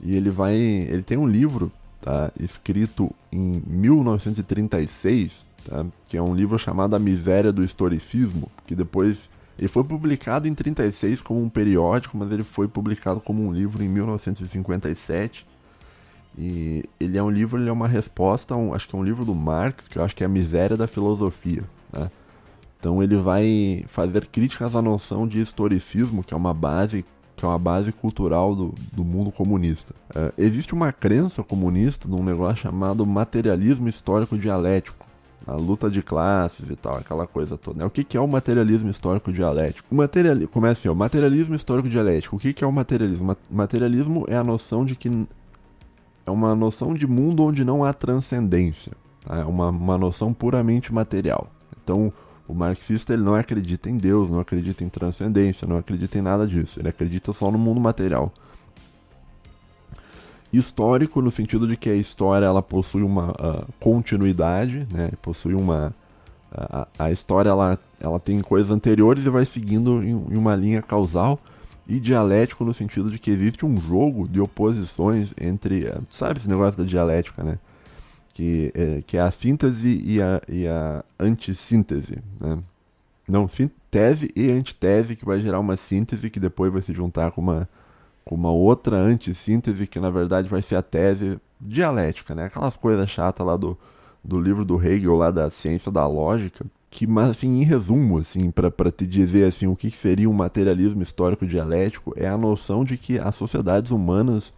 [0.00, 0.54] E ele vai.
[0.54, 2.32] Ele tem um livro, tá?
[2.38, 5.86] Escrito em 1936, tá?
[6.08, 9.30] Que é um livro chamado A Miséria do Historicismo, que depois.
[9.56, 13.84] Ele foi publicado em 36 como um periódico, mas ele foi publicado como um livro
[13.84, 15.46] em 1957
[16.36, 19.24] e ele é um livro, ele é uma resposta, um, acho que é um livro
[19.24, 21.62] do Marx, que eu acho que é a miséria da filosofia.
[21.92, 22.10] Né?
[22.78, 27.04] Então ele vai fazer críticas à noção de historicismo, que é uma base,
[27.36, 29.94] que é uma base cultural do, do mundo comunista.
[30.14, 35.06] É, existe uma crença comunista num negócio chamado materialismo histórico dialético.
[35.46, 37.80] A luta de classes e tal, aquela coisa toda.
[37.80, 37.84] Né?
[37.84, 39.86] O que, que é o materialismo histórico dialético?
[39.90, 40.36] O material...
[40.48, 42.36] Começa assim, ó, materialismo histórico dialético.
[42.36, 43.36] O que, que é o materialismo?
[43.50, 45.26] Materialismo é a noção de que
[46.26, 48.92] é uma noção de mundo onde não há transcendência.
[49.24, 49.38] Tá?
[49.38, 51.48] É uma, uma noção puramente material.
[51.82, 52.12] Então,
[52.48, 56.46] o marxista ele não acredita em Deus, não acredita em transcendência, não acredita em nada
[56.46, 56.80] disso.
[56.80, 58.32] Ele acredita só no mundo material.
[60.52, 65.10] Histórico no sentido de que a história ela possui uma uh, continuidade, né?
[65.20, 65.94] possui uma
[66.56, 70.80] a, a história ela, ela tem coisas anteriores e vai seguindo em, em uma linha
[70.80, 71.40] causal
[71.86, 75.86] e dialético no sentido de que existe um jogo de oposições entre.
[75.86, 77.58] Eh, sabe esse negócio da dialética, né?
[78.32, 82.58] Que é, que é a síntese e a, e a antissíntese, né?
[83.28, 83.48] Não,
[83.90, 87.68] tese e antitese, que vai gerar uma síntese que depois vai se juntar com uma,
[88.24, 92.46] com uma outra antissíntese, que na verdade vai ser a tese dialética, né?
[92.46, 93.78] Aquelas coisas chatas lá do,
[94.22, 98.52] do livro do Hegel, lá da ciência da lógica, que, mas assim, em resumo, assim,
[98.52, 102.96] para te dizer assim, o que seria um materialismo histórico dialético, é a noção de
[102.96, 104.52] que as sociedades humanas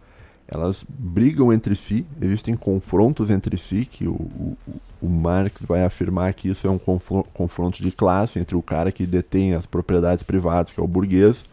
[0.47, 4.57] elas brigam entre si, existem confrontos entre si, que o, o,
[5.01, 9.05] o Marx vai afirmar que isso é um confronto de classe entre o cara que
[9.05, 11.43] detém as propriedades privadas, que é o burguês,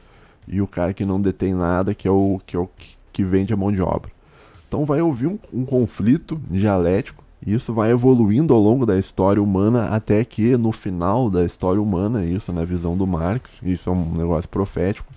[0.47, 2.69] e o cara que não detém nada, que é o que, é o,
[3.11, 4.13] que vende a mão de obra.
[4.69, 9.89] Então vai haver um, um conflito dialético isso vai evoluindo ao longo da história humana
[9.89, 14.15] até que no final da história humana, isso na visão do Marx, isso é um
[14.15, 15.13] negócio profético,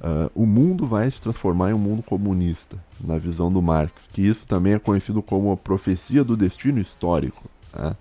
[0.00, 4.22] uh, o mundo vai se transformar em um mundo comunista, na visão do Marx, que
[4.22, 7.48] isso também é conhecido como a profecia do destino histórico.
[7.72, 7.96] Tá?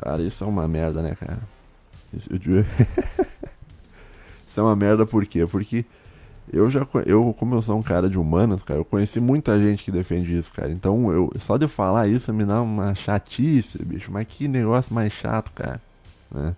[0.00, 1.40] Cara, isso é uma merda, né, cara?
[2.12, 2.38] Isso, eu...
[4.48, 5.46] isso é uma merda por quê?
[5.46, 5.84] Porque
[6.52, 9.84] eu já, eu, como eu sou um cara de humanas, cara, eu conheci muita gente
[9.84, 10.70] que defende isso, cara.
[10.70, 14.10] Então, eu, só de falar isso me dá uma chatice, bicho.
[14.10, 15.80] Mas que negócio mais chato, cara.
[16.30, 16.54] Né?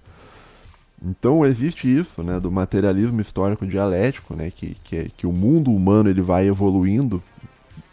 [1.05, 6.09] Então, existe isso, né, do materialismo histórico dialético, né, que, que, que o mundo humano
[6.09, 7.23] ele vai evoluindo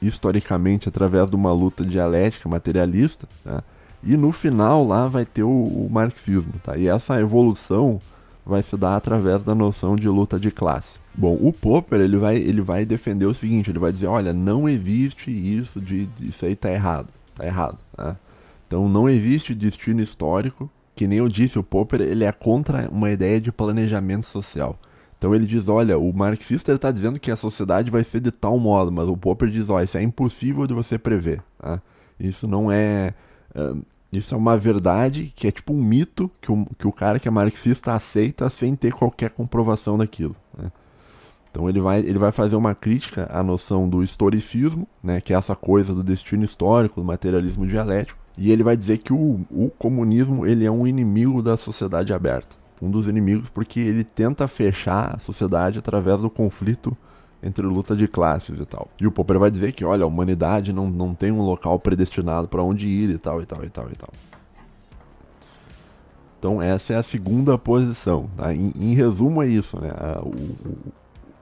[0.02, 3.64] historicamente através de uma luta dialética materialista, tá?
[4.02, 6.78] E no final lá vai ter o, o marxismo, tá?
[6.78, 8.00] E essa evolução
[8.50, 11.00] vai se dar através da noção de luta de classe.
[11.16, 14.68] Bom, o Popper ele vai, ele vai defender o seguinte, ele vai dizer, olha, não
[14.68, 18.18] existe isso de isso aí tá errado, tá errado, tá?
[18.68, 23.10] Então não existe destino histórico, que nem eu disse, o Popper ele é contra uma
[23.10, 24.78] ideia de planejamento social.
[25.18, 28.58] Então ele diz, olha, o marxista está dizendo que a sociedade vai ser de tal
[28.58, 31.42] modo, mas o Popper diz, olha, isso é impossível de você prever.
[31.58, 31.82] Tá?
[32.18, 33.14] Isso não é,
[34.12, 37.28] isso é uma verdade que é tipo um mito que o, que o cara que
[37.28, 40.36] é marxista aceita sem ter qualquer comprovação daquilo.
[40.58, 40.72] Né?
[41.52, 45.36] Então ele vai, ele vai fazer uma crítica à noção do historicismo, né, que é
[45.38, 49.72] essa coisa do destino histórico, do materialismo dialético, e ele vai dizer que o, o
[49.78, 55.16] comunismo ele é um inimigo da sociedade aberta um dos inimigos, porque ele tenta fechar
[55.16, 56.98] a sociedade através do conflito
[57.42, 58.90] entre luta de classes e tal.
[59.00, 62.48] E o Popper vai dizer que, olha, a humanidade não, não tem um local predestinado
[62.48, 64.10] para onde ir e tal, e tal, e tal, e tal.
[66.38, 68.30] Então essa é a segunda posição.
[68.38, 68.54] Tá?
[68.54, 69.92] Em, em, resumo é isso, né?
[69.92, 70.34] A, o,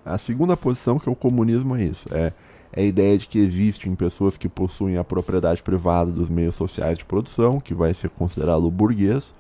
[0.04, 2.10] a, segunda posição que é o comunismo é isso.
[2.12, 2.34] É,
[2.74, 6.98] é a ideia de que existem pessoas que possuem a propriedade privada dos meios sociais
[6.98, 9.34] de produção, que vai ser considerado burguês,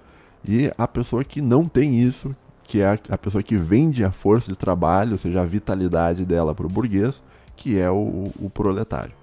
[0.48, 2.36] e a pessoa que não tem isso,
[2.68, 6.54] que é a, pessoa que vende a força de trabalho, ou seja, a vitalidade dela
[6.54, 7.24] para o burguês,
[7.56, 9.14] que é o, o proletário.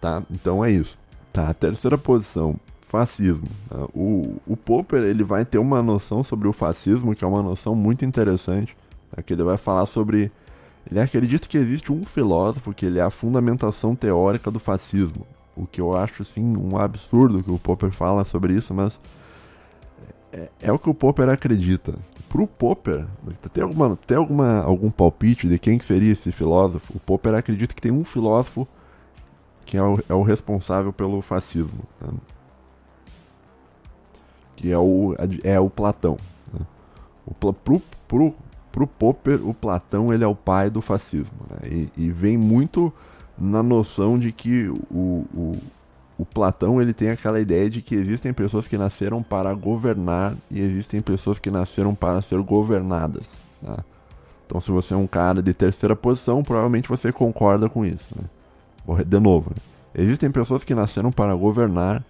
[0.00, 0.22] Tá?
[0.30, 0.98] Então é isso.
[1.32, 3.48] Tá, a terceira posição, fascismo.
[3.70, 3.86] Tá?
[3.94, 7.74] O, o Popper ele vai ter uma noção sobre o fascismo que é uma noção
[7.74, 8.76] muito interessante.
[9.10, 9.22] Tá?
[9.22, 10.30] Que ele vai falar sobre.
[10.88, 15.26] Ele acredita que existe um filósofo que ele é a fundamentação teórica do fascismo.
[15.56, 19.00] O que eu acho assim um absurdo que o Popper fala sobre isso, mas
[20.34, 21.94] é, é o que o Popper acredita.
[22.28, 23.06] Pro Popper,
[23.52, 26.92] tem, alguma, tem alguma, algum palpite de quem que seria esse filósofo?
[26.96, 28.66] O Popper acredita que tem um filósofo
[29.64, 31.84] que é o, é o responsável pelo fascismo.
[32.00, 32.08] Né?
[34.56, 36.16] Que é o, é o Platão.
[36.52, 36.60] Né?
[37.24, 38.34] O, pro, pro,
[38.72, 41.38] pro Popper, o Platão ele é o pai do fascismo.
[41.48, 41.88] Né?
[41.96, 42.92] E, e, vem muito
[43.38, 45.56] na noção de que o, o,
[46.24, 50.58] o Platão ele tem aquela ideia de que existem pessoas que nasceram para governar e
[50.58, 53.26] existem pessoas que nasceram para ser governadas.
[53.64, 53.84] Tá?
[54.46, 58.14] Então, se você é um cara de terceira posição, provavelmente você concorda com isso.
[58.16, 59.04] Né?
[59.04, 59.56] De novo, né?
[59.94, 62.02] existem pessoas que nasceram para governar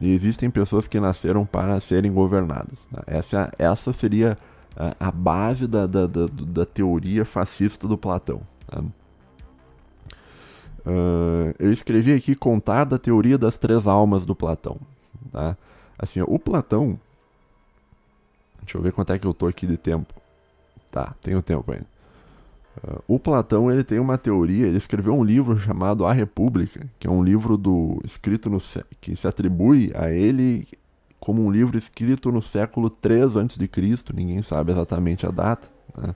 [0.00, 2.78] e existem pessoas que nasceram para serem governadas.
[2.90, 3.02] Tá?
[3.06, 4.38] Essa, essa seria
[4.74, 8.40] a, a base da, da, da, da, teoria fascista do Platão.
[8.66, 8.82] Tá?
[10.90, 14.76] Uh, eu escrevi aqui contar da teoria das três almas do Platão.
[15.30, 15.56] Tá?
[15.96, 16.98] Assim, ó, o Platão.
[18.62, 20.12] Deixa eu ver quanto é que eu tô aqui de tempo.
[20.90, 21.86] Tá, tenho tempo ainda.
[22.82, 27.06] Uh, o Platão ele tem uma teoria, ele escreveu um livro chamado A República, que
[27.06, 28.58] é um livro do escrito no
[29.00, 30.66] que se atribui a ele
[31.20, 33.68] como um livro escrito no século 3 a.C.,
[34.14, 35.68] ninguém sabe exatamente a data.
[35.96, 36.14] Né?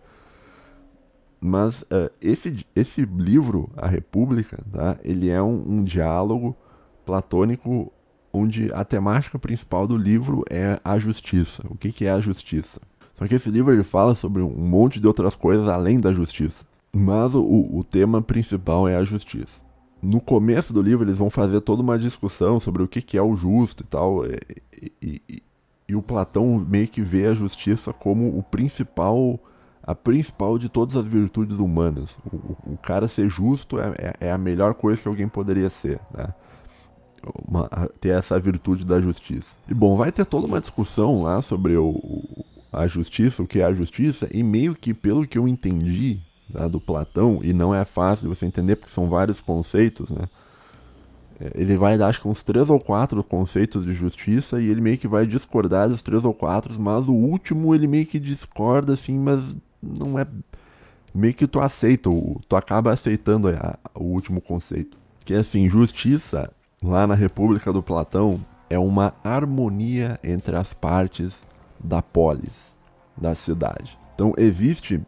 [1.47, 4.97] Mas uh, esse, esse livro, A República, tá?
[5.05, 6.57] ele é um, um, diálogo
[7.05, 7.93] platônico
[8.33, 11.63] onde a temática principal do livro é a justiça.
[11.69, 12.81] O que, que é a justiça?
[13.13, 16.65] Só que esse livro ele fala sobre um monte de outras coisas além da justiça.
[16.91, 19.61] Mas o, o tema principal é a justiça.
[20.01, 23.23] No começo do livro eles vão fazer toda uma discussão sobre o que, que é
[23.23, 24.25] o justo e tal.
[24.25, 24.41] E,
[25.03, 25.43] e, e,
[25.91, 29.39] e o Platão meio que vê a justiça como o principal
[29.87, 32.17] a principal de todas as virtudes humanas.
[32.33, 36.01] O, o cara ser justo é, é, é, a melhor coisa que alguém poderia ser,
[36.13, 36.33] né?
[37.47, 37.69] Uma,
[38.01, 39.49] ter essa virtude da justiça.
[39.69, 43.61] E bom, vai ter toda uma discussão lá sobre o, o, a justiça, o que
[43.61, 46.21] é a justiça, e meio que pelo que eu entendi
[46.53, 50.25] tá, do Platão, e não é fácil você entender porque são vários conceitos, né?
[51.41, 54.81] É, ele vai dar acho que uns três ou quatro conceitos de justiça e ele
[54.81, 58.95] meio que vai discordar dos três ou quatro, mas o último ele meio que discorda
[58.95, 60.27] assim, mas não é
[61.15, 62.11] meio que tu aceita,
[62.49, 64.99] tu acaba aceitando a, o último conceito.
[65.25, 66.51] Que é assim, justiça,
[66.83, 71.35] lá na República do Platão, é uma harmonia entre as partes
[71.79, 72.53] da polis,
[73.17, 73.99] da cidade.
[74.15, 75.01] Então existe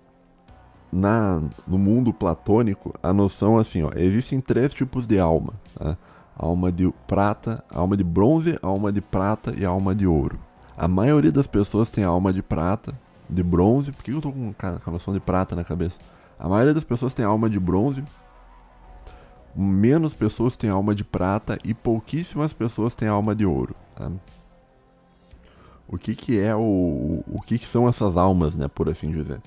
[0.93, 5.55] na, no mundo platônico a noção assim, ó, existem três tipos de alma.
[5.75, 5.97] Tá?
[6.39, 10.39] Alma de prata, alma de bronze, alma de prata e alma de ouro.
[10.77, 13.93] A maioria das pessoas tem alma de prata, de bronze.
[13.93, 14.55] Por que eu tô com,
[14.91, 15.97] noção de prata na cabeça?
[16.39, 18.03] A maioria das pessoas tem alma de bronze.
[19.55, 23.75] Menos pessoas têm alma de prata e pouquíssimas pessoas têm alma de ouro.
[23.95, 24.11] Tá?
[25.89, 27.23] O que, que é o.
[27.27, 28.69] O que, que são essas almas, né?
[28.69, 29.41] Por assim dizer.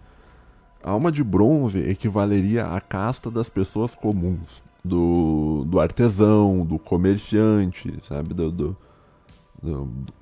[0.81, 4.63] A alma de bronze equivaleria à casta das pessoas comuns.
[4.83, 8.33] Do, do artesão, do comerciante, sabe?
[8.33, 8.77] Do, do,
[9.61, 10.13] do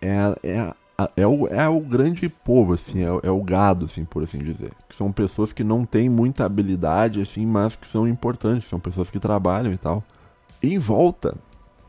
[0.00, 0.74] é, é
[1.16, 4.72] é, o, é o grande povo, assim, é, é, o gado, assim, por assim dizer.
[4.88, 9.08] Que são pessoas que não têm muita habilidade, assim, mas que são importantes, são pessoas
[9.08, 10.02] que trabalham e tal.
[10.60, 11.36] Em volta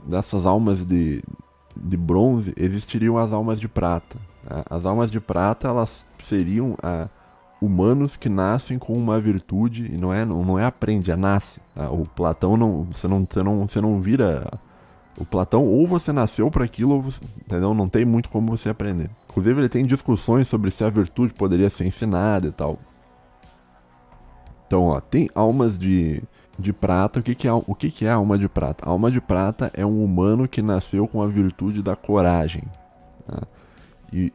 [0.06, 1.24] dessas almas de,
[1.76, 4.20] de bronze existiriam as almas de prata.
[4.48, 4.64] Né?
[4.70, 7.10] As almas de prata, elas seriam a,
[7.60, 11.60] humanos que nascem com uma virtude, e não é, não, não é aprende, é nasce.
[11.74, 11.90] Tá?
[11.90, 13.26] O Platão não você, não.
[13.26, 13.68] você não.
[13.68, 14.48] você não vira.
[15.18, 17.74] O Platão, ou você nasceu para aquilo, ou você, entendeu?
[17.74, 19.10] Não tem muito como você aprender.
[19.30, 22.80] Inclusive, ele tem discussões sobre se a virtude poderia ser ensinada e tal.
[24.66, 26.22] Então, ó, tem almas de,
[26.58, 27.20] de prata.
[27.20, 28.88] O que, que, é, o que, que é alma de prata?
[28.88, 32.64] Alma de prata é um humano que nasceu com a virtude da coragem.
[33.26, 33.42] Tá?
[34.14, 34.32] E,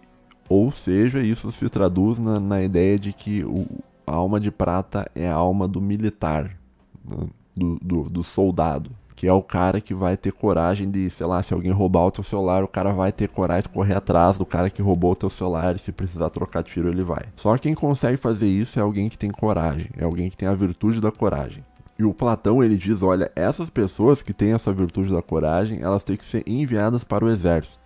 [0.49, 3.65] ou seja, isso se traduz na, na ideia de que o,
[4.07, 6.57] a alma de prata é a alma do militar,
[7.05, 7.27] né?
[7.57, 8.91] do, do, do, soldado,
[9.25, 12.11] que é o cara que vai ter coragem de, sei lá, se alguém roubar o
[12.11, 15.17] teu celular, o cara vai ter coragem de correr atrás do cara que roubou o
[15.17, 17.23] teu celular e se precisar trocar tiro ele vai.
[17.35, 20.53] Só quem consegue fazer isso é alguém que tem coragem, é alguém que tem a
[20.53, 21.65] virtude da coragem.
[21.99, 26.05] E o Platão ele diz, olha, essas pessoas que têm essa virtude da coragem, elas
[26.05, 27.81] têm que ser enviadas para o exército,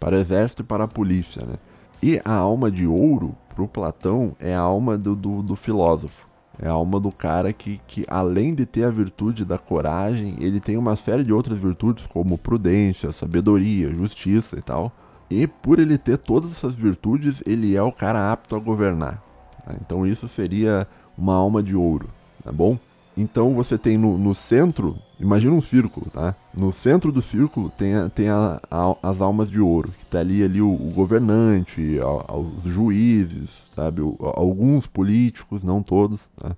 [0.00, 1.56] para o exército e para a polícia, né?
[2.02, 6.26] E a alma de ouro, para o Platão, é a alma do, do, do, filósofo.
[6.58, 10.60] É a alma do cara que, que, além de ter a virtude da coragem, ele
[10.60, 14.92] tem uma série de outras virtudes, como prudência, sabedoria, justiça e tal.
[15.30, 19.22] E por ele ter todas essas virtudes, ele é o cara apto a governar.
[19.64, 19.74] Tá?
[19.80, 20.86] Então isso seria
[21.16, 22.08] uma alma de ouro,
[22.44, 22.78] tá bom?
[23.16, 26.34] Então você tem no, no, centro, imagina um círculo, tá?
[26.54, 30.20] No centro do círculo tem, a, tem a, a, as almas de ouro, que tá
[30.20, 31.98] ali, ali o, o governante,
[32.28, 34.00] os juízes, sabe?
[34.00, 36.56] O, alguns políticos, não todos, tá?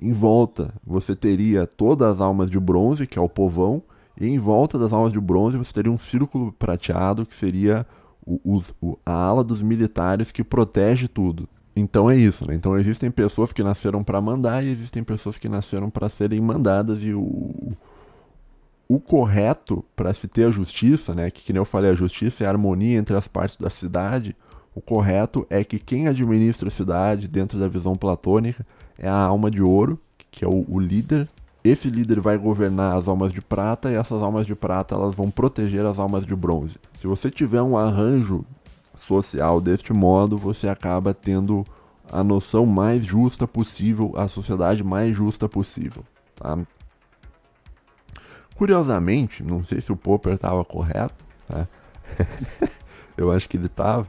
[0.00, 3.82] Em volta você teria todas as almas de bronze, que é o povão,
[4.20, 7.86] e em volta das almas de bronze você teria um círculo prateado, que seria
[8.26, 11.48] o, o, a ala dos militares que protege tudo.
[11.78, 12.54] Então é isso, né?
[12.54, 17.02] Então existem pessoas que nasceram para mandar e existem pessoas que nasceram para serem mandadas
[17.02, 17.76] e o
[18.88, 21.30] o correto para se ter a justiça, né?
[21.30, 24.34] Que, que nem eu falei, a justiça é a harmonia entre as partes da cidade.
[24.74, 28.66] O correto é que quem administra a cidade, dentro da visão platônica,
[28.98, 31.28] é a alma de ouro, que é o, o líder.
[31.62, 35.30] Esse líder vai governar as almas de prata e essas almas de prata elas vão
[35.30, 36.76] proteger as almas de bronze.
[36.98, 38.42] Se você tiver um arranjo
[38.98, 41.64] social deste modo, você acaba tendo
[42.10, 46.04] a noção mais justa possível, a sociedade mais justa possível.
[46.34, 46.58] Tá?
[48.56, 51.66] Curiosamente, não sei se o Popper estava correto, tá?
[53.16, 54.06] eu acho que ele estava,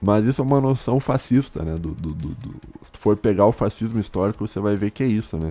[0.00, 1.74] mas isso é uma noção fascista, né?
[1.74, 5.02] Do, do, do, do, se tu for pegar o fascismo histórico, você vai ver que
[5.02, 5.50] é isso, né?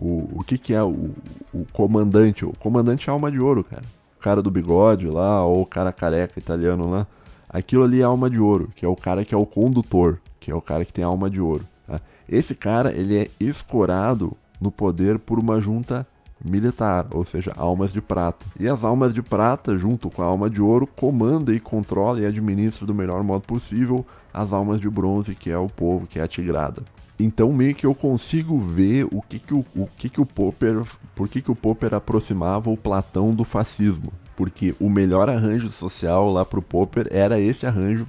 [0.00, 1.10] O, o que, que é o,
[1.52, 2.44] o comandante?
[2.44, 3.82] O comandante é alma de ouro, cara.
[4.16, 7.06] O cara do bigode lá, ou o cara careca italiano lá.
[7.48, 10.50] Aquilo ali é alma de ouro, que é o cara que é o condutor, que
[10.50, 11.64] é o cara que tem alma de ouro.
[11.86, 12.00] Tá?
[12.28, 16.06] Esse cara, ele é escorado no poder por uma junta
[16.44, 18.44] militar, ou seja, almas de prata.
[18.58, 22.26] E as almas de prata, junto com a alma de ouro, comanda e controla e
[22.26, 26.22] administra do melhor modo possível as almas de bronze, que é o povo, que é
[26.22, 26.82] a tigrada.
[27.18, 30.84] Então meio que eu consigo ver o que que o, o que que o Popper,
[31.16, 36.30] por que que o Popper aproximava o Platão do fascismo, porque o melhor arranjo social
[36.30, 38.06] lá pro Popper era esse arranjo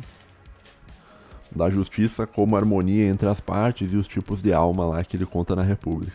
[1.51, 5.25] da justiça como harmonia entre as partes e os tipos de alma lá que ele
[5.25, 6.13] conta na República.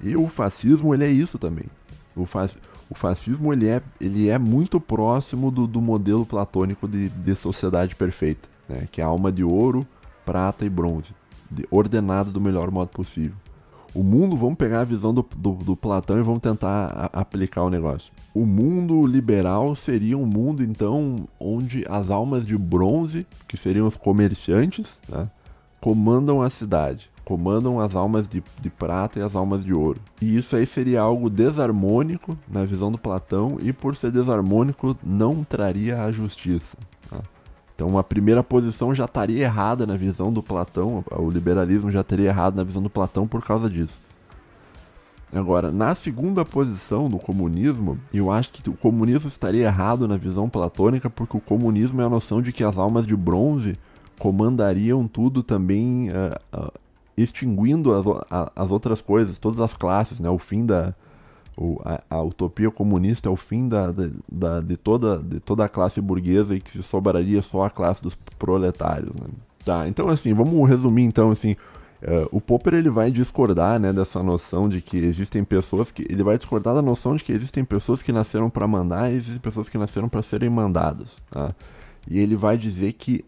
[0.00, 1.64] E o fascismo ele é isso também.
[2.14, 2.22] O,
[2.88, 7.96] o fascismo ele é, ele é muito próximo do, do modelo platônico de, de sociedade
[7.96, 8.86] perfeita, né?
[8.92, 9.84] que é a alma de ouro,
[10.24, 11.12] prata e bronze,
[11.50, 13.34] de, ordenado do melhor modo possível
[13.94, 17.62] o mundo, vamos pegar a visão do, do, do Platão e vamos tentar a, aplicar
[17.62, 18.12] o negócio.
[18.34, 23.96] O mundo liberal seria um mundo, então, onde as almas de bronze, que seriam os
[23.96, 25.28] comerciantes, né,
[25.80, 30.00] comandam a cidade, comandam as almas de, de prata e as almas de ouro.
[30.20, 35.44] E isso aí seria algo desarmônico na visão do Platão, e por ser desarmônico, não
[35.44, 36.76] traria a justiça.
[37.78, 42.30] Então a primeira posição já estaria errada na visão do Platão, o liberalismo já teria
[42.30, 43.96] errado na visão do Platão por causa disso.
[45.32, 50.48] Agora, na segunda posição do comunismo, eu acho que o comunismo estaria errado na visão
[50.48, 53.76] platônica, porque o comunismo é a noção de que as almas de bronze
[54.18, 56.72] comandariam tudo também, uh, uh,
[57.16, 58.04] extinguindo as,
[58.56, 60.28] as outras coisas, todas as classes, né?
[60.28, 60.94] o fim da,
[61.58, 63.92] o, a, a, utopia comunista é o fim da,
[64.30, 68.00] da, de, toda, de toda a classe burguesa e que se sobraria só a classe
[68.00, 69.12] dos proletários.
[69.14, 69.26] Né?
[69.64, 71.56] Tá, então assim, vamos resumir então assim.
[72.00, 76.06] Uh, o Popper ele vai discordar né, dessa noção de que existem pessoas que.
[76.08, 79.40] Ele vai discordar da noção de que existem pessoas que nasceram para mandar e existem
[79.40, 81.18] pessoas que nasceram para serem mandadas.
[81.28, 81.52] Tá?
[82.08, 83.24] E ele vai dizer que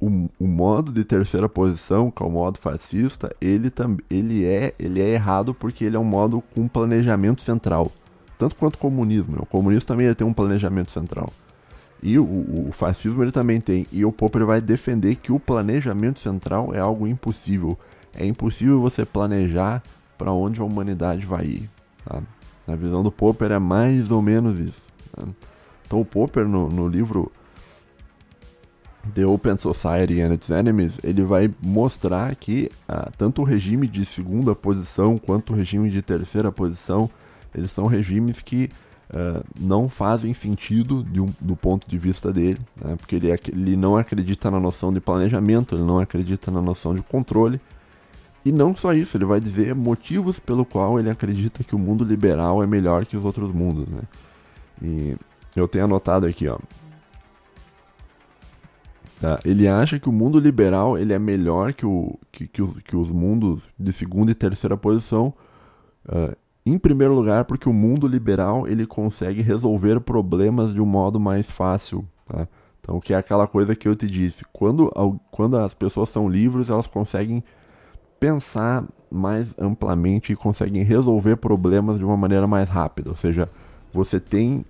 [0.00, 4.74] o, o modo de terceira posição, que é o modo fascista, ele, tam, ele, é,
[4.78, 7.90] ele é errado porque ele é um modo com planejamento central.
[8.38, 9.32] Tanto quanto o comunismo.
[9.32, 9.38] Né?
[9.40, 11.30] O comunismo também tem um planejamento central.
[12.02, 12.24] E o,
[12.68, 13.86] o, fascismo ele também tem.
[13.90, 17.78] E o Popper vai defender que o planejamento central é algo impossível.
[18.14, 19.82] É impossível você planejar
[20.18, 21.70] para onde a humanidade vai ir.
[22.04, 22.22] Tá?
[22.66, 24.82] Na visão do Popper é mais ou menos isso.
[25.12, 25.26] Tá?
[25.86, 27.32] Então o Popper no, no livro
[29.12, 34.04] The Open Society and Its Enemies, ele vai mostrar que ah, tanto o regime de
[34.04, 37.10] segunda posição quanto o regime de terceira posição,
[37.54, 38.70] eles são regimes que
[39.10, 43.96] uh, não fazem sentido um, do ponto de vista dele, né, porque ele, ele não
[43.96, 47.60] acredita na noção de planejamento, ele não acredita na noção de controle,
[48.44, 52.04] e não só isso, ele vai dizer motivos pelo qual ele acredita que o mundo
[52.04, 54.02] liberal é melhor que os outros mundos, né.
[54.82, 55.16] E
[55.54, 56.58] eu tenho anotado aqui, ó,
[59.20, 59.40] Tá?
[59.44, 62.96] Ele acha que o mundo liberal ele é melhor que, o, que, que, os, que
[62.96, 65.32] os mundos de segunda e terceira posição.
[66.06, 66.36] Uh,
[66.66, 71.48] em primeiro lugar, porque o mundo liberal ele consegue resolver problemas de um modo mais
[71.50, 72.06] fácil.
[72.26, 72.48] Tá?
[72.80, 74.44] Então, que é aquela coisa que eu te disse.
[74.52, 74.90] Quando,
[75.30, 77.42] quando as pessoas são livres, elas conseguem
[78.18, 83.10] pensar mais amplamente e conseguem resolver problemas de uma maneira mais rápida.
[83.10, 83.48] Ou seja,
[83.92, 84.64] você tem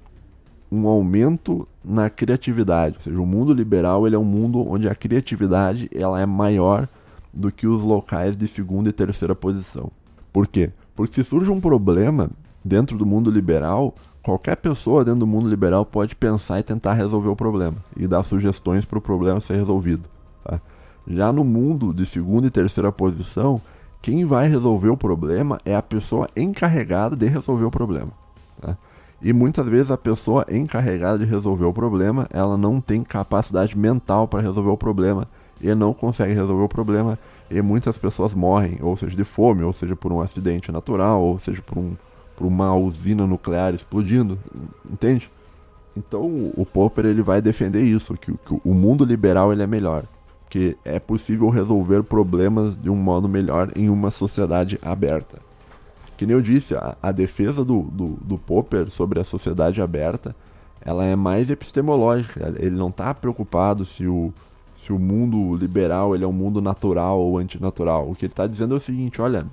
[0.75, 2.97] um aumento na criatividade.
[2.97, 6.89] Ou seja, o mundo liberal ele é um mundo onde a criatividade ela é maior
[7.33, 9.91] do que os locais de segunda e terceira posição.
[10.33, 10.71] Por quê?
[10.95, 12.31] Porque se surge um problema
[12.65, 17.29] dentro do mundo liberal, qualquer pessoa dentro do mundo liberal pode pensar e tentar resolver
[17.29, 20.09] o problema e dar sugestões para o problema ser resolvido.
[20.43, 20.61] Tá?
[21.07, 23.61] Já no mundo de segunda e terceira posição,
[24.01, 28.13] quem vai resolver o problema é a pessoa encarregada de resolver o problema.
[28.61, 28.77] Tá?
[29.25, 34.29] E muitas vezes a pessoa encarregada de resolver o problema, ela não tem capacidade mental
[34.29, 35.27] para resolver o problema
[35.63, 37.19] e não consegue resolver o problema
[37.51, 41.41] e muitas pessoas morrem, ou seja, de fome, ou seja, por um acidente natural, ou
[41.41, 41.97] seja, por, um,
[42.37, 44.39] por uma usina nuclear explodindo,
[44.93, 45.31] entende?
[45.97, 50.05] Então o Popper ele vai defender isso, que, que o mundo liberal ele é melhor,
[50.51, 55.39] que é possível resolver problemas de um modo melhor em uma sociedade aberta
[56.17, 60.35] que nem eu disse, a, a defesa do, do, do, Popper sobre a sociedade aberta,
[60.81, 62.55] ela é mais epistemológica.
[62.59, 64.33] Ele não está preocupado se o,
[64.77, 68.11] se o mundo liberal ele é um mundo natural ou antinatural.
[68.11, 69.47] O que ele está dizendo é o seguinte, olha,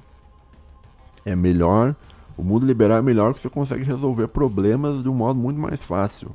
[1.26, 1.96] é melhor,
[2.38, 5.82] o mundo liberal é melhor que você consegue resolver problemas de um modo muito mais
[5.82, 6.32] fácil.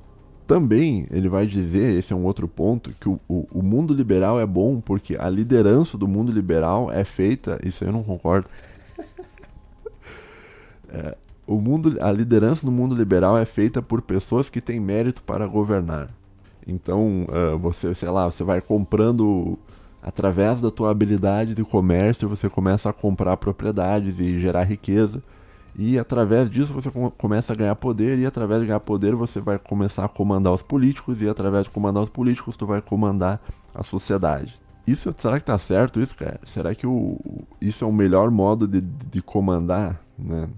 [0.47, 4.39] Também ele vai dizer, esse é um outro ponto, que o, o, o mundo liberal
[4.39, 8.49] é bom porque a liderança do mundo liberal é feita, isso eu não concordo,
[10.89, 11.17] é,
[11.47, 15.47] o mundo, a liderança no mundo liberal é feita por pessoas que têm mérito para
[15.47, 16.09] governar.
[16.67, 19.57] Então, uh, você, sei lá, você vai comprando
[20.03, 25.23] através da tua habilidade de comércio, você começa a comprar propriedades e gerar riqueza.
[25.79, 29.59] E através disso você começa a ganhar poder, e através de ganhar poder você vai
[29.59, 33.41] começar a comandar os políticos, e através de comandar os políticos tu vai comandar
[33.75, 34.59] a sociedade.
[34.87, 36.41] Isso, será que tá certo isso, cara?
[36.47, 37.19] Será que o,
[37.61, 40.49] isso é o melhor modo de, de comandar, né?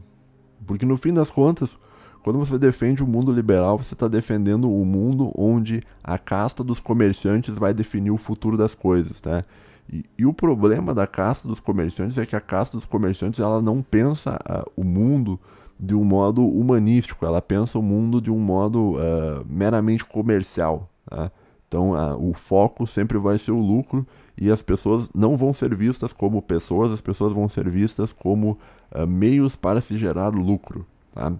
[0.68, 1.76] Porque no fim das contas,
[2.22, 6.62] quando você defende o mundo liberal, você está defendendo o um mundo onde a casta
[6.62, 9.44] dos comerciantes vai definir o futuro das coisas, tá?
[9.90, 13.62] E, e, o problema da casta dos comerciantes é que a casta dos comerciantes ela
[13.62, 15.40] não pensa uh, o mundo
[15.80, 20.90] de um modo humanístico, ela pensa o mundo de um modo uh, meramente comercial.
[21.08, 21.30] Tá?
[21.66, 24.06] Então uh, o foco sempre vai ser o lucro
[24.40, 28.58] e as pessoas não vão ser vistas como pessoas, as pessoas vão ser vistas como
[28.92, 31.32] uh, meios para se gerar lucro, tá?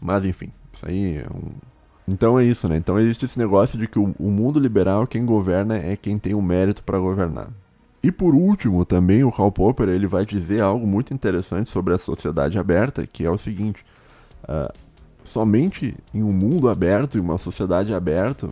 [0.00, 1.50] Mas enfim, isso aí é um...
[2.06, 2.76] Então é isso, né?
[2.76, 6.34] Então existe esse negócio de que o, o mundo liberal, quem governa é quem tem
[6.34, 7.48] o mérito para governar.
[8.02, 11.98] E por último, também o Karl Popper ele vai dizer algo muito interessante sobre a
[11.98, 13.84] sociedade aberta, que é o seguinte:
[14.44, 14.72] uh,
[15.24, 18.48] somente em um mundo aberto e uma sociedade aberta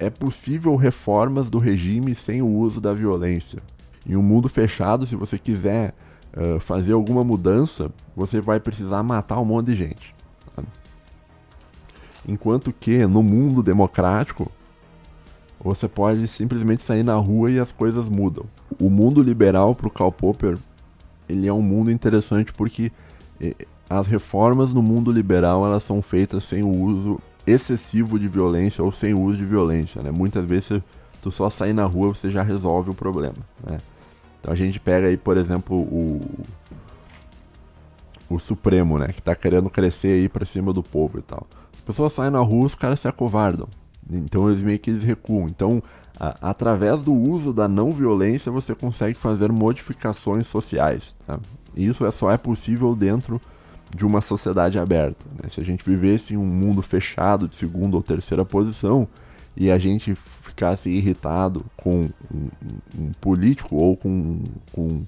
[0.00, 3.62] é possível reformas do regime sem o uso da violência.
[4.08, 5.94] Em um mundo fechado, se você quiser
[6.34, 10.14] uh, fazer alguma mudança, você vai precisar matar um monte de gente.
[10.56, 10.62] Tá?
[12.26, 14.50] Enquanto que no mundo democrático,
[15.62, 18.46] você pode simplesmente sair na rua e as coisas mudam.
[18.80, 20.56] O mundo liberal para o Karl Popper,
[21.28, 22.90] ele é um mundo interessante porque
[23.38, 23.54] eh,
[23.88, 27.20] as reformas no mundo liberal elas são feitas sem o uso
[27.50, 30.10] excessivo de violência ou sem uso de violência, né?
[30.10, 30.80] Muitas vezes
[31.22, 33.78] tu só sair na rua você já resolve o problema, né?
[34.40, 36.20] Então a gente pega aí, por exemplo, o
[38.30, 41.46] o Supremo, né, que tá querendo crescer aí para cima do povo e tal.
[41.74, 43.66] As pessoas saem na rua, os caras se acovardam.
[44.08, 45.48] Então eles meio que recuam.
[45.48, 45.82] Então,
[46.18, 51.16] a, através do uso da não violência, você consegue fazer modificações sociais.
[51.26, 51.40] Tá?
[51.74, 53.40] Isso é, só é possível dentro
[53.94, 55.24] de uma sociedade aberta.
[55.42, 55.50] Né?
[55.50, 59.08] Se a gente vivesse em um mundo fechado de segunda ou terceira posição
[59.56, 62.48] e a gente ficasse irritado com um,
[62.98, 65.02] um político ou com, com,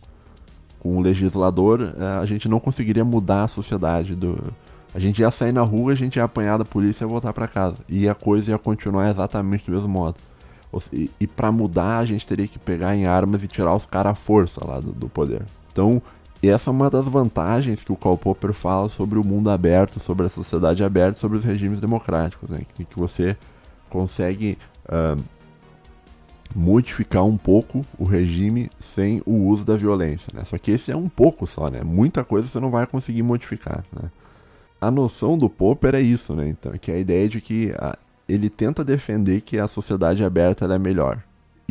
[0.81, 4.15] com um legislador, é, a gente não conseguiria mudar a sociedade.
[4.15, 4.53] Do...
[4.95, 7.47] A gente ia sair na rua, a gente ia apanhar da polícia e voltar para
[7.47, 7.77] casa.
[7.89, 10.17] E a coisa ia continuar exatamente do mesmo modo.
[10.93, 14.13] E, e para mudar, a gente teria que pegar em armas e tirar os caras
[14.13, 15.43] à força lá do, do poder.
[15.71, 16.03] Então,
[16.43, 20.01] e essa é uma das vantagens que o Karl Popper fala sobre o mundo aberto,
[20.01, 22.63] sobre a sociedade aberta, sobre os regimes democráticos, né?
[22.75, 23.37] que, você
[23.89, 25.23] consegue uh,
[26.53, 30.33] modificar um pouco o regime sem o uso da violência.
[30.35, 30.45] Né?
[30.45, 31.83] Só que esse é um pouco só, né?
[31.85, 33.85] Muita coisa você não vai conseguir modificar.
[33.93, 34.11] Né?
[34.81, 36.49] A noção do Popper é isso, né?
[36.49, 37.97] Então, que é a ideia de que a,
[38.29, 41.23] ele tenta defender que a sociedade aberta é melhor.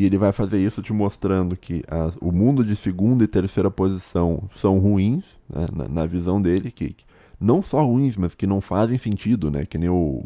[0.02, 3.70] E ele vai fazer isso te mostrando que a, o mundo de segunda e terceira
[3.70, 7.06] posição são ruins, né, na, na, visão dele, que, que,
[7.40, 9.64] não só ruins, mas que não fazem sentido, né?
[9.64, 10.26] Que nem o,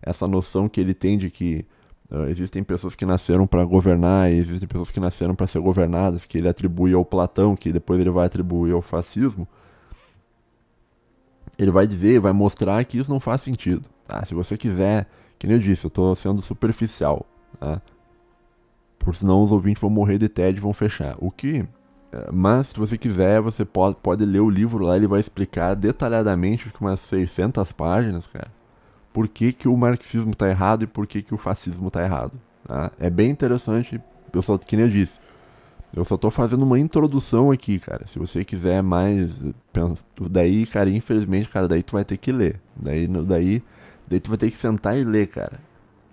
[0.00, 1.66] essa noção que ele tem de que
[2.08, 6.24] uh, existem pessoas que nasceram para governar e existem pessoas que nasceram para ser governadas,
[6.24, 9.48] que ele atribui ao Platão, que depois ele vai atribuir ao fascismo.
[11.58, 13.88] Ele vai dizer, vai mostrar que isso não faz sentido.
[14.06, 14.24] Tá?
[14.24, 17.26] Se você quiser, que nem eu disse, eu estou sendo superficial.
[17.58, 17.82] Tá?
[18.98, 21.16] Por senão os ouvintes vão morrer de tédio e vão fechar.
[21.18, 21.64] O que.
[22.12, 25.74] É, mas, se você quiser, você pode, pode ler o livro lá, ele vai explicar
[25.74, 28.50] detalhadamente, com umas 600 páginas, cara,
[29.12, 32.32] por que, que o marxismo está errado e por que, que o fascismo está errado.
[32.66, 32.90] Tá?
[32.98, 34.00] É bem interessante,
[34.32, 35.14] eu só, que nem eu disse,
[35.94, 38.06] eu só tô fazendo uma introdução aqui, cara.
[38.06, 39.30] Se você quiser mais,
[40.30, 42.60] daí, cara, infelizmente, cara, daí tu vai ter que ler.
[42.76, 43.62] Daí, daí,
[44.06, 45.58] daí tu vai ter que sentar e ler, cara.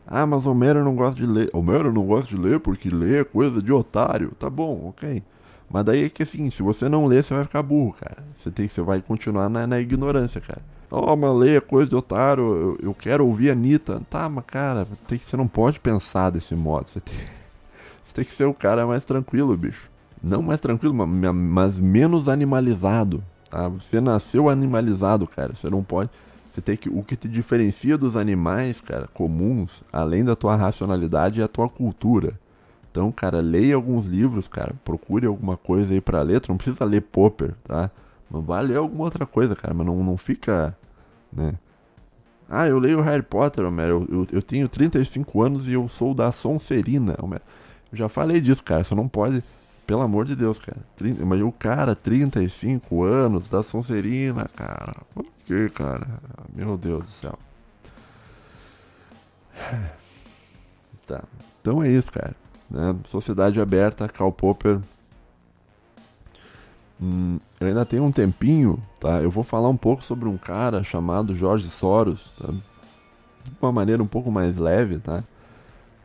[0.05, 1.49] Ah, mas Homero não gosta de ler.
[1.53, 4.31] Homero não gosta de ler porque ler é coisa de otário.
[4.37, 5.23] Tá bom, ok.
[5.69, 8.23] Mas daí é que assim, se você não ler, você vai ficar burro, cara.
[8.37, 10.61] Você, tem, você vai continuar na, na ignorância, cara.
[10.91, 14.01] Oh, mas ler é coisa de otário, eu, eu quero ouvir a Anitta.
[14.09, 16.87] Tá, mas cara, tem você não pode pensar desse modo.
[16.87, 17.15] Você tem,
[18.05, 19.89] você tem que ser o cara mais tranquilo, bicho.
[20.21, 23.23] Não mais tranquilo, mas, mas menos animalizado.
[23.49, 23.67] Tá?
[23.69, 25.55] Você nasceu animalizado, cara.
[25.55, 26.09] Você não pode.
[26.53, 26.87] Você tem que.
[26.87, 31.67] O que te diferencia dos animais, cara, comuns, além da tua racionalidade, é a tua
[31.67, 32.39] cultura.
[32.91, 34.75] Então, cara, leia alguns livros, cara.
[34.85, 36.39] Procure alguma coisa aí pra ler.
[36.39, 37.89] Tu não precisa ler Popper, tá?
[38.29, 39.73] Mas vai ler alguma outra coisa, cara.
[39.73, 40.77] Mas não, não fica.
[41.31, 41.55] né?
[42.47, 44.05] Ah, eu leio Harry Potter, Homero.
[44.07, 47.41] Eu, eu, eu tenho 35 anos e eu sou da Sonserina, Homero.
[47.91, 48.83] Eu já falei disso, cara.
[48.83, 49.43] Você não pode.
[49.87, 50.77] Pelo amor de Deus, cara.
[51.25, 54.93] Mas o cara, 35 anos, da Sonserina, cara.
[55.15, 56.07] Por que, cara?
[56.53, 57.37] Meu Deus do céu.
[61.05, 61.21] Tá.
[61.59, 62.33] Então é isso, cara.
[62.71, 62.95] Né?
[63.07, 64.79] Sociedade aberta, Karl Popper.
[67.01, 69.21] Hum, eu ainda tenho um tempinho, tá?
[69.21, 72.47] Eu vou falar um pouco sobre um cara chamado Jorge Soros, tá?
[72.47, 75.25] De uma maneira um pouco mais leve, tá?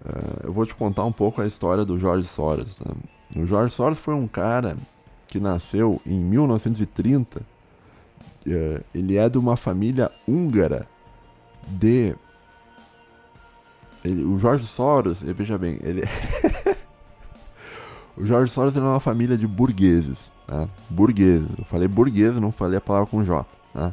[0.05, 2.75] Uh, eu vou te contar um pouco a história do Jorge Soros.
[2.75, 2.91] Tá?
[3.37, 4.77] O Jorge Soros foi um cara
[5.29, 7.43] que nasceu em 1930.
[8.53, 10.87] Eh, ele é de uma família húngara
[11.67, 12.15] de.
[14.05, 16.03] Ele, o Jorge Soros, veja bem, ele.
[18.17, 20.31] o Jorge Soros é uma família de burgueses.
[20.47, 20.67] Tá?
[20.89, 21.49] Burgueses.
[21.59, 23.45] Eu falei burguês, não falei a palavra com J.
[23.75, 23.93] Tá?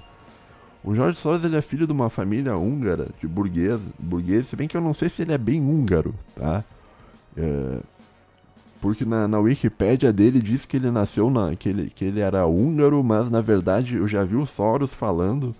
[0.85, 4.67] O Jorge Soros ele é filho de uma família húngara, de burgueses, burgueses, se bem
[4.67, 6.63] que eu não sei se ele é bem húngaro, tá?
[7.35, 7.79] É,
[8.85, 11.55] porque na, na Wikipédia dele diz que ele nasceu na.
[11.55, 15.55] Que ele, que ele era húngaro, mas na verdade eu já vi o Soros falando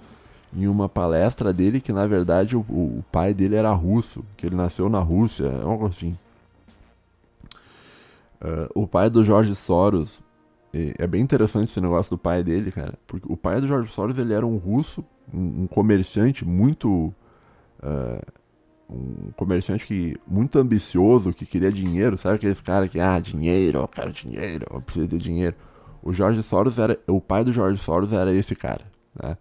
[0.56, 4.56] em uma palestra dele que na verdade o, o pai dele era russo, que ele
[4.56, 6.16] nasceu na Rússia, algo assim.
[8.40, 10.22] Uh, o pai do Jorge Soros.
[10.72, 12.94] É bem interessante esse negócio do pai dele, cara.
[13.08, 15.04] Porque o pai do Jorge Soros ele era um russo,
[15.34, 17.12] um, um comerciante muito.
[17.82, 18.22] Uh,
[18.90, 23.88] um comerciante que muito ambicioso, que queria dinheiro, sabe aqueles caras que, ah, dinheiro, eu
[23.88, 25.56] quero dinheiro, eu preciso de dinheiro.
[26.04, 28.86] O Jorge Soros era, o pai do Jorge Soros era esse cara,
[29.22, 29.38] né?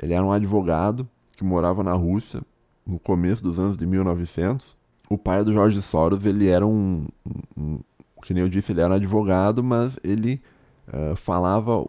[0.00, 2.40] Ele era um advogado que morava na Rússia
[2.86, 4.76] no começo dos anos de 1900.
[5.10, 7.80] O pai do Jorge Soros, ele era um, um, um
[8.22, 10.40] que nem eu disse, ele era um advogado, mas ele
[10.88, 11.86] uh, falava uh,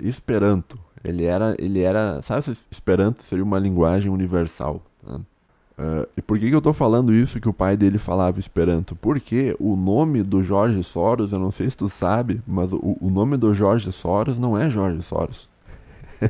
[0.00, 0.78] Esperanto.
[1.02, 4.82] Ele era, ele era, sabe, Esperanto seria uma linguagem universal.
[5.02, 5.20] Né?
[5.80, 8.94] Uh, e por que, que eu tô falando isso que o pai dele falava Esperanto?
[8.94, 13.08] Porque o nome do Jorge Soros, eu não sei se tu sabe, mas o, o
[13.08, 15.48] nome do Jorge Soros não é Jorge Soros.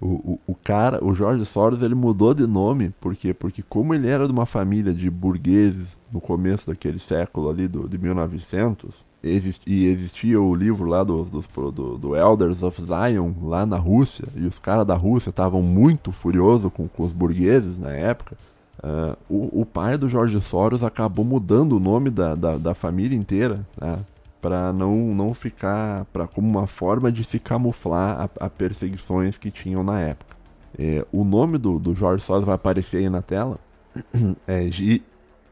[0.00, 3.32] O, o, o, cara, o Jorge Soros, ele mudou de nome, por quê?
[3.32, 7.88] Porque como ele era de uma família de burgueses no começo daquele século ali, do,
[7.88, 13.64] de 1900, exist, e existia o livro lá do, do, do, Elders of Zion, lá
[13.64, 17.92] na Rússia, e os caras da Rússia estavam muito furiosos com, com os burgueses na
[17.92, 18.36] época,
[18.82, 23.16] uh, o, o, pai do Jorge Soros acabou mudando o nome da, da, da família
[23.16, 23.98] inteira, né?
[24.40, 29.50] para não, não ficar, para como uma forma de se camuflar a, a perseguições que
[29.50, 30.36] tinham na época.
[30.78, 33.58] É, o nome do, do Jorge Soros vai aparecer aí na tela.
[34.46, 35.02] É, G...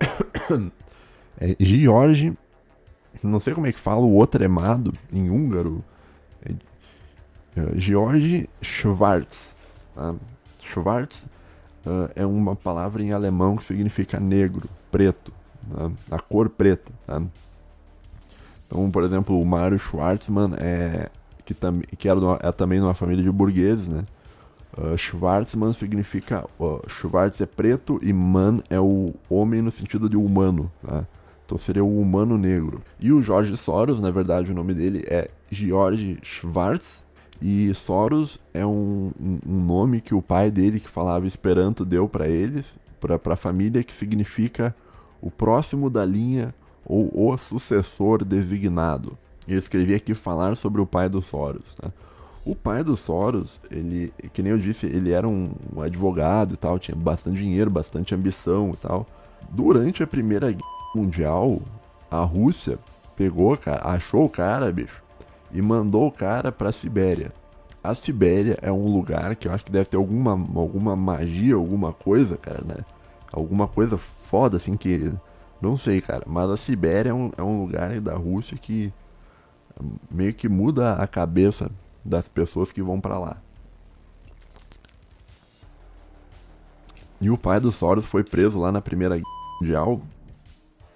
[1.41, 2.37] é George,
[3.23, 5.83] não sei como é que fala o outro emado em húngaro.
[6.45, 6.53] É,
[7.57, 9.57] é, George Schwarz.
[9.95, 10.15] Tá?
[10.61, 11.27] Schwarz
[11.87, 15.33] uh, é uma palavra em alemão que significa negro, preto,
[15.71, 15.91] tá?
[16.17, 16.93] a cor preta.
[17.07, 17.23] Tá?
[18.67, 21.11] Então, por exemplo, o Mário Schwartzman, é,
[21.45, 24.05] que, tam, que era é também de uma família de burgueses, né?
[24.79, 26.47] Uh, Schwarzman significa.
[26.59, 30.73] Uh, Schwarz é preto e man é o homem no sentido de humano.
[30.83, 31.05] Tá?
[31.45, 32.83] Então seria o humano negro.
[32.99, 37.05] E o Jorge Soros, na verdade, o nome dele é George Schwartz.
[37.45, 42.29] E Soros é um, um, nome que o pai dele, que falava Esperanto, deu para
[42.29, 42.65] eles,
[43.01, 44.73] para a família, que significa
[45.21, 46.55] o próximo da linha
[46.87, 49.19] ou o sucessor designado.
[49.49, 51.77] Eu escrevi aqui falar sobre o pai do Soros.
[51.83, 51.91] Né?
[52.47, 56.57] O pai do Soros, ele, que nem eu disse, ele era um, um advogado e
[56.57, 59.05] tal, tinha bastante dinheiro, bastante ambição e tal.
[59.51, 60.63] Durante a Primeira Guerra
[60.95, 61.61] Mundial,
[62.09, 62.79] a Rússia
[63.17, 65.03] pegou, cara, achou o cara, bicho,
[65.53, 67.33] e mandou o cara pra Sibéria.
[67.83, 71.93] A Sibéria é um lugar que eu acho que deve ter alguma, alguma magia, alguma
[71.93, 72.77] coisa, cara, né?
[73.33, 75.13] Alguma coisa foda, assim, que
[75.61, 78.93] não sei, cara, mas a Sibéria é um, é um lugar da Rússia que
[80.13, 81.71] meio que muda a cabeça
[82.05, 83.37] das pessoas que vão para lá.
[87.21, 89.27] E o pai do Soros foi preso lá na Primeira Guerra
[89.61, 90.01] Mundial,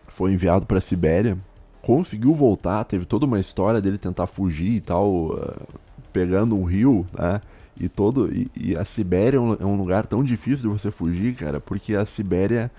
[0.09, 1.39] foi enviado para a Sibéria,
[1.87, 5.57] conseguiu voltar, teve toda uma história dele tentar fugir e tal, uh,
[6.13, 7.41] pegando um rio, né?
[7.81, 10.91] E todo e, e a Sibéria é um, é um, lugar tão difícil de você
[10.91, 12.73] fugir, cara, porque a Sibéria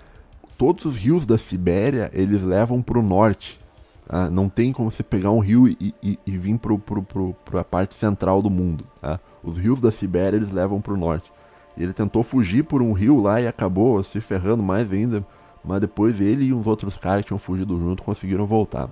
[0.57, 3.57] todos os rios da Sibéria eles levam para o norte.
[4.05, 4.29] Tá?
[4.29, 8.41] Não tem como você pegar um rio e, e, e vir para a parte central
[8.41, 8.85] do mundo.
[8.99, 9.21] Tá?
[9.41, 11.31] Os rios da Sibéria eles levam para o norte.
[11.77, 15.25] E ele tentou fugir por um rio lá e acabou se ferrando mais ainda.
[15.63, 18.89] Mas depois ele e uns outros caras que tinham fugido junto conseguiram voltar.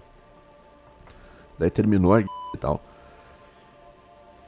[1.57, 2.82] Daí terminou a guerra e tal.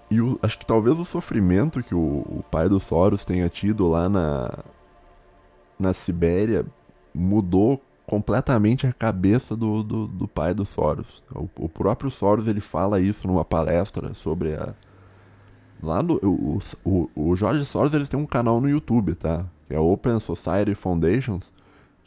[0.09, 3.87] E o, acho que talvez o sofrimento que o, o pai do Soros tenha tido
[3.87, 4.63] lá na,
[5.77, 6.65] na Sibéria
[7.13, 11.21] mudou completamente a cabeça do, do, do pai do Soros.
[11.35, 14.73] O, o, próprio Soros ele fala isso numa palestra sobre a.
[15.83, 16.15] Lá no.
[16.23, 19.45] O, o, o Jorge Soros ele tem um canal no YouTube, tá?
[19.67, 21.51] Que é Open Society Foundations.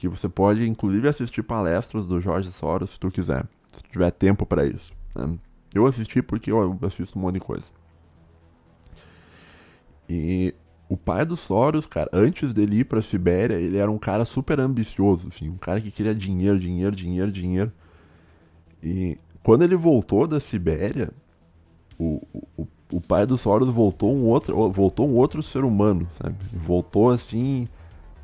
[0.00, 3.46] Que você pode inclusive assistir palestras do Jorge Soros se tu quiser.
[3.70, 4.94] Se tiver tempo para isso.
[5.14, 5.36] Né?
[5.74, 7.66] Eu assisti porque eu assisto um monte de coisa.
[10.08, 10.54] E
[10.88, 14.58] o pai do Soros, cara, antes dele ir pra Sibéria, ele era um cara super
[14.58, 17.72] ambicioso, assim, um cara que queria dinheiro, dinheiro, dinheiro, dinheiro.
[18.82, 21.10] E quando ele voltou da Sibéria,
[21.98, 22.26] o,
[22.56, 26.36] o, o pai do Soros voltou um outro, voltou um outro ser humano, sabe?
[26.54, 27.68] Voltou assim.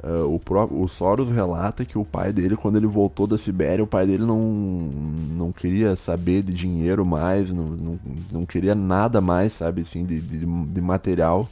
[0.09, 3.83] Uh, o, próprio, o Soros relata que o pai dele, quando ele voltou da Sibéria,
[3.83, 7.99] o pai dele não, não queria saber de dinheiro mais, não, não,
[8.31, 11.49] não queria nada mais, sabe, assim, de, de, de material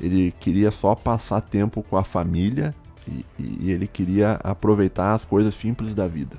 [0.00, 2.74] ele queria só passar tempo com a família
[3.08, 6.36] e, e, ele queria aproveitar as coisas simples da vida.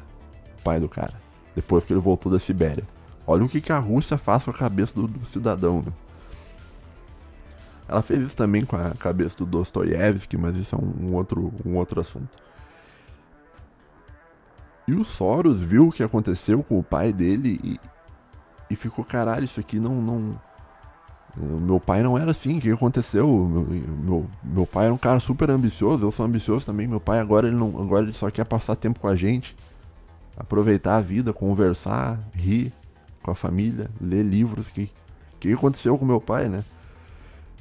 [0.59, 1.13] O pai do cara.
[1.55, 2.83] Depois que ele voltou da Sibéria.
[3.25, 5.81] Olha o que, que a Rússia faz com a cabeça do, do cidadão.
[5.85, 5.91] Né?
[7.87, 11.75] Ela fez isso também com a cabeça do Dostoiévski, mas isso é um, outro, um
[11.75, 12.29] outro assunto.
[14.87, 17.79] E o Soros viu o que aconteceu com o pai dele e,
[18.69, 20.39] e ficou, caralho, isso aqui não, não,
[21.39, 23.27] meu pai não era assim, o que aconteceu?
[23.27, 26.87] Meu, meu, meu, pai era um cara super ambicioso, eu sou ambicioso também.
[26.87, 29.55] Meu pai agora ele não, agora ele só quer passar tempo com a gente,
[30.35, 32.73] aproveitar a vida, conversar, rir
[33.21, 34.67] com a família, ler livros.
[34.67, 34.89] O que,
[35.39, 36.63] que aconteceu com meu pai, né?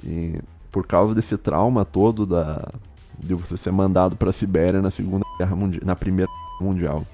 [0.05, 0.41] E
[0.71, 2.69] por causa desse trauma todo da
[3.19, 7.05] de você ser mandado para a Sibéria na Segunda Guerra Mundial, na Primeira Guerra Mundial.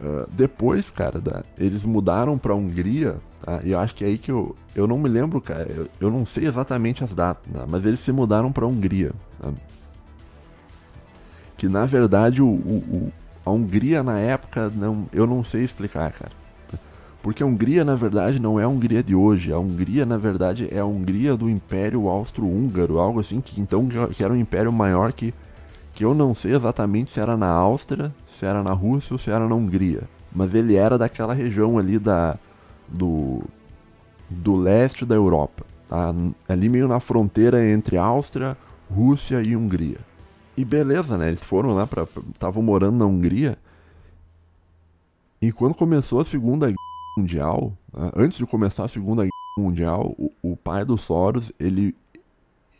[0.00, 3.60] Uh, depois, cara, da, eles mudaram pra Hungria, tá?
[3.64, 4.54] E eu acho que é aí que eu.
[4.74, 5.66] Eu não me lembro, cara.
[5.68, 7.66] Eu, eu não sei exatamente as datas, tá?
[7.68, 9.12] mas eles se mudaram pra Hungria.
[9.40, 9.50] Tá?
[11.56, 13.12] Que na verdade o, o, o,
[13.44, 16.37] a Hungria na época, não, eu não sei explicar, cara.
[17.22, 19.52] Porque a Hungria, na verdade, não é a Hungria de hoje.
[19.52, 24.22] A Hungria, na verdade, é a Hungria do Império Austro-Húngaro, algo assim, que então que
[24.22, 25.34] era um império maior que,
[25.94, 29.30] que eu não sei exatamente se era na Áustria, se era na Rússia ou se
[29.30, 30.02] era na Hungria.
[30.32, 32.38] Mas ele era daquela região ali da,
[32.86, 33.42] do,
[34.30, 35.64] do leste da Europa.
[35.88, 36.14] Tá?
[36.48, 38.56] Ali meio na fronteira entre Áustria,
[38.88, 39.98] Rússia e Hungria.
[40.56, 41.28] E beleza, né?
[41.28, 43.58] Eles foram lá para estavam morando na Hungria.
[45.40, 46.87] E quando começou a Segunda Guerra
[47.18, 48.10] Mundial, né?
[48.16, 51.94] antes de começar a Segunda Guerra Mundial, o, o, pai do Soros, ele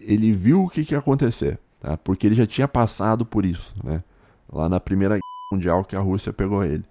[0.00, 1.96] ele viu o que, que ia acontecer, tá?
[1.96, 4.02] Porque ele já tinha passado por isso, né?
[4.50, 6.84] Lá na Primeira Guerra Mundial que a Rússia pegou ele.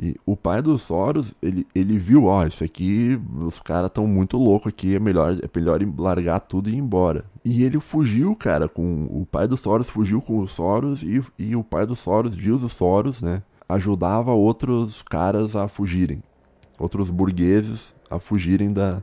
[0.00, 4.36] E o pai do Soros, ele, ele viu, ó, isso aqui, os caras estão muito
[4.36, 7.24] loucos aqui, é melhor, é melhor largar tudo e ir embora.
[7.44, 11.54] E ele fugiu, cara, com o pai do Soros fugiu com o Soros e, e
[11.54, 16.22] o pai do Soros, Gilles Soros, né, ajudava outros caras a fugirem,
[16.78, 19.02] outros burgueses a fugirem da,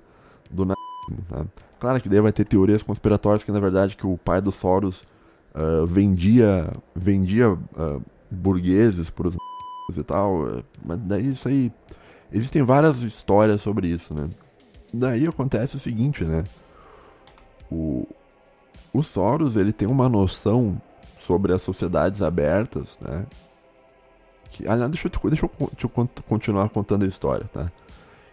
[0.49, 1.45] do nazismo, tá?
[1.79, 5.03] Claro que daí vai ter teorias conspiratórias que na verdade que o pai do Soros
[5.55, 9.35] uh, vendia, vendia uh, burgueses para os
[9.97, 10.47] e tal.
[10.47, 11.71] É, mas daí isso aí.
[12.31, 14.29] Existem várias histórias sobre isso, né?
[14.93, 16.43] Daí acontece o seguinte, né?
[17.71, 18.07] O,
[18.93, 20.79] o Soros, ele tem uma noção
[21.25, 23.25] sobre as sociedades abertas, né?
[24.51, 27.71] Que, aliás, deixa eu, deixa eu, deixa eu continuar contando a história, tá?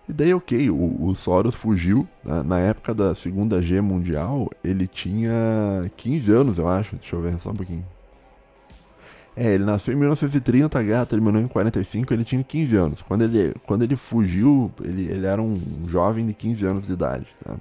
[0.09, 2.07] E daí, ok, o, o Soros fugiu.
[2.25, 2.43] Né?
[2.45, 5.33] Na época da Segunda G Mundial, ele tinha
[5.97, 6.97] 15 anos, eu acho.
[6.97, 7.85] Deixa eu ver só um pouquinho.
[9.37, 13.03] É, ele nasceu em 1930, a guerra terminou em 45, ele tinha 15 anos.
[13.03, 17.27] Quando ele, quando ele fugiu, ele, ele era um jovem de 15 anos de idade.
[17.45, 17.55] Tá?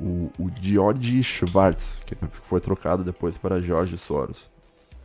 [0.00, 2.16] O, o George Schwartz, que
[2.48, 4.50] foi trocado depois para George Soros.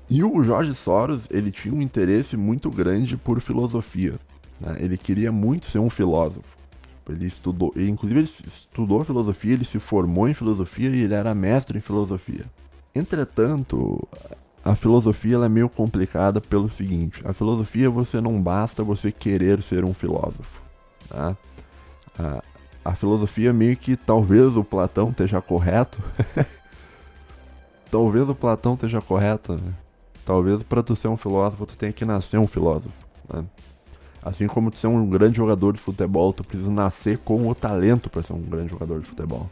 [0.09, 4.15] E o George Soros, ele tinha um interesse muito grande por filosofia.
[4.59, 4.77] Né?
[4.79, 6.57] Ele queria muito ser um filósofo.
[7.09, 11.33] Ele estudou, ele, inclusive ele estudou filosofia, ele se formou em filosofia e ele era
[11.33, 12.45] mestre em filosofia.
[12.93, 14.05] Entretanto,
[14.63, 19.85] a filosofia é meio complicada pelo seguinte: a filosofia você não basta você querer ser
[19.85, 20.61] um filósofo.
[21.07, 21.37] Tá?
[22.19, 22.43] A,
[22.83, 26.01] a filosofia meio que talvez o Platão esteja correto.
[27.89, 29.53] talvez o Platão esteja correto.
[29.53, 29.73] Né?
[30.27, 33.07] Talvez para tu ser um filósofo tu tenha que nascer um filósofo.
[33.33, 33.45] Né?
[34.21, 38.09] Assim como tu ser um grande jogador de futebol, tu precisa nascer com o talento
[38.09, 39.49] para ser um grande jogador de futebol.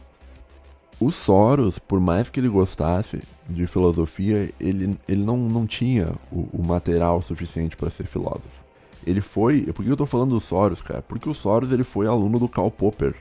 [1.00, 6.46] O Soros, por mais que ele gostasse de filosofia, ele, ele não, não tinha o,
[6.52, 8.62] o material suficiente para ser filósofo.
[9.06, 9.62] Ele foi.
[9.72, 11.00] Por que eu tô falando do Soros, cara?
[11.00, 13.14] Porque o Soros ele foi aluno do Karl Popper,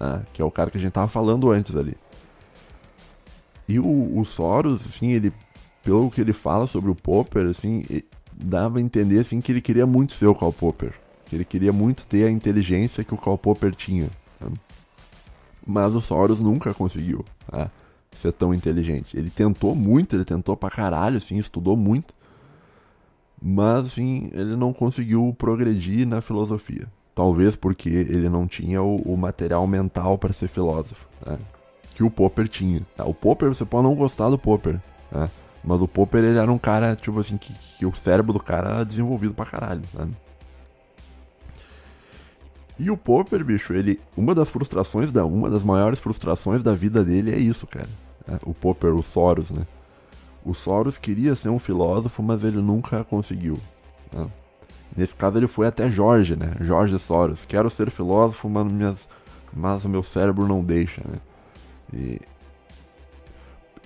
[0.00, 0.22] né?
[0.32, 1.96] que é o cara que a gente tava falando antes ali.
[3.66, 5.32] E o, o Soros, assim, ele.
[5.90, 7.82] Pelo que ele fala sobre o Popper, assim,
[8.32, 10.94] dava a entender assim, que ele queria muito ser o Karl Popper.
[11.26, 14.08] Que ele queria muito ter a inteligência que o Karl Popper tinha.
[14.40, 14.52] Né?
[15.66, 17.68] Mas o Soros nunca conseguiu tá?
[18.12, 19.18] ser tão inteligente.
[19.18, 22.14] Ele tentou muito, ele tentou pra caralho, assim, estudou muito.
[23.42, 26.86] Mas, assim, ele não conseguiu progredir na filosofia.
[27.16, 31.36] Talvez porque ele não tinha o, o material mental para ser filósofo, tá?
[31.96, 32.86] que o Popper tinha.
[33.00, 34.80] O Popper, você pode não gostar do Popper,
[35.10, 35.28] tá?
[35.62, 38.70] Mas o Popper ele era um cara, tipo assim, que, que o cérebro do cara
[38.70, 39.82] era desenvolvido pra caralho.
[39.92, 40.06] Tá?
[42.78, 44.00] E o Popper, bicho, ele.
[44.16, 47.88] Uma das frustrações, da, uma das maiores frustrações da vida dele é isso, cara.
[48.26, 49.66] É, o Popper, o Soros, né?
[50.42, 53.58] O Soros queria ser um filósofo, mas ele nunca conseguiu.
[54.10, 54.26] Né?
[54.96, 56.54] Nesse caso ele foi até Jorge, né?
[56.60, 57.44] Jorge Soros.
[57.46, 59.08] Quero ser filósofo, mas, minhas,
[59.52, 61.18] mas o meu cérebro não deixa, né?
[61.92, 62.18] E,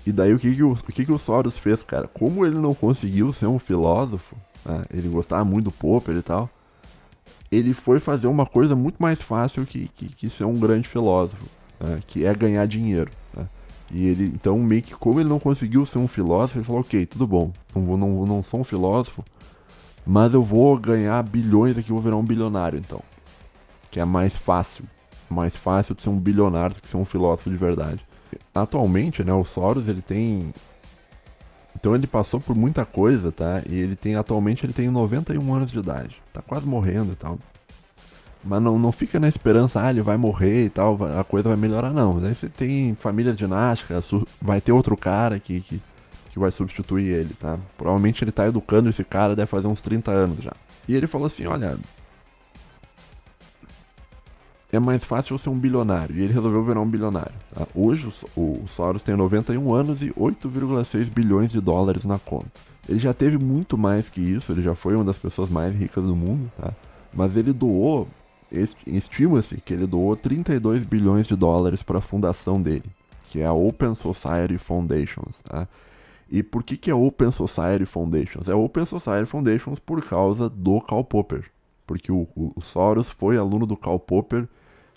[0.06, 2.06] e daí o que que o, o que que o Soros fez, cara?
[2.06, 4.82] Como ele não conseguiu ser um filósofo, né?
[4.92, 6.50] ele gostava muito do Popper e tal,
[7.50, 11.44] ele foi fazer uma coisa muito mais fácil que, que, que ser um grande filósofo,
[11.80, 12.00] né?
[12.06, 13.10] que é ganhar dinheiro.
[13.34, 13.48] Né?
[13.90, 17.06] E ele, então, meio que como ele não conseguiu ser um filósofo, ele falou: ok,
[17.06, 19.24] tudo bom, não, vou, não, não sou um filósofo,
[20.06, 23.00] mas eu vou ganhar bilhões aqui, vou virar um bilionário, então.
[23.90, 24.84] Que é mais fácil.
[25.30, 28.04] Mais fácil de ser um bilionário do que ser um filósofo de verdade.
[28.54, 30.52] Atualmente, né, o Soros ele tem
[31.76, 33.62] então ele passou por muita coisa, tá?
[33.68, 36.16] E ele tem, atualmente, ele tem 91 anos de idade.
[36.32, 37.38] Tá quase morrendo e tal.
[38.42, 41.58] Mas não, não fica na esperança, ah, ele vai morrer e tal, a coisa vai
[41.58, 42.18] melhorar, não.
[42.24, 44.00] Aí você tem família ginástica,
[44.40, 45.80] vai ter outro cara que, que,
[46.30, 47.58] que vai substituir ele, tá?
[47.76, 50.52] Provavelmente ele tá educando esse cara, deve fazer uns 30 anos já.
[50.86, 51.76] E ele falou assim, olha,
[54.74, 56.16] é mais fácil ser um bilionário.
[56.16, 57.34] E ele resolveu virar um bilionário.
[57.54, 57.66] Tá?
[57.74, 62.50] Hoje o, o Soros tem 91 anos e 8,6 bilhões de dólares na conta.
[62.88, 66.04] Ele já teve muito mais que isso, ele já foi uma das pessoas mais ricas
[66.04, 66.72] do mundo, tá?
[67.12, 68.06] Mas ele doou
[68.86, 72.84] estima-se que ele doou 32 bilhões de dólares para a fundação dele,
[73.28, 75.40] que é a Open Society Foundations.
[75.42, 75.66] Tá?
[76.30, 78.48] E por que, que é Open Society Foundations?
[78.48, 81.50] É Open Society Foundations por causa do Karl Popper.
[81.86, 84.48] Porque o, o Soros foi aluno do Karl Popper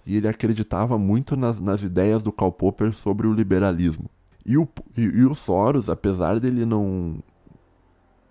[0.07, 4.09] e ele acreditava muito nas, nas ideias do Karl Popper sobre o liberalismo.
[4.45, 4.65] E o,
[4.97, 7.21] e, e o Soros, apesar dele não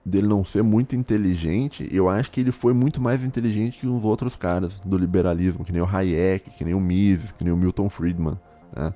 [0.05, 4.05] dele não ser muito inteligente, eu acho que ele foi muito mais inteligente que os
[4.05, 7.57] outros caras do liberalismo, que nem o Hayek, que nem o Mises, que nem o
[7.57, 8.39] Milton Friedman,
[8.75, 8.95] né?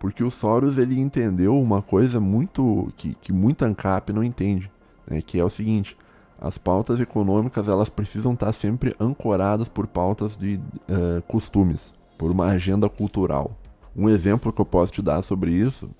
[0.00, 4.68] Porque o Soros ele entendeu uma coisa muito que, que muita ANCAP não entende,
[5.06, 5.22] né?
[5.22, 5.96] que é o seguinte:
[6.40, 12.46] as pautas econômicas elas precisam estar sempre ancoradas por pautas de uh, costumes, por uma
[12.46, 13.52] agenda cultural.
[13.96, 15.90] Um exemplo que eu posso te dar sobre isso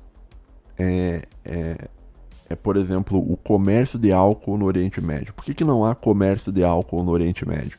[0.79, 1.89] é, é,
[2.49, 5.35] é, por exemplo, o comércio de álcool no Oriente Médio.
[5.35, 7.79] Por que, que não há comércio de álcool no Oriente Médio?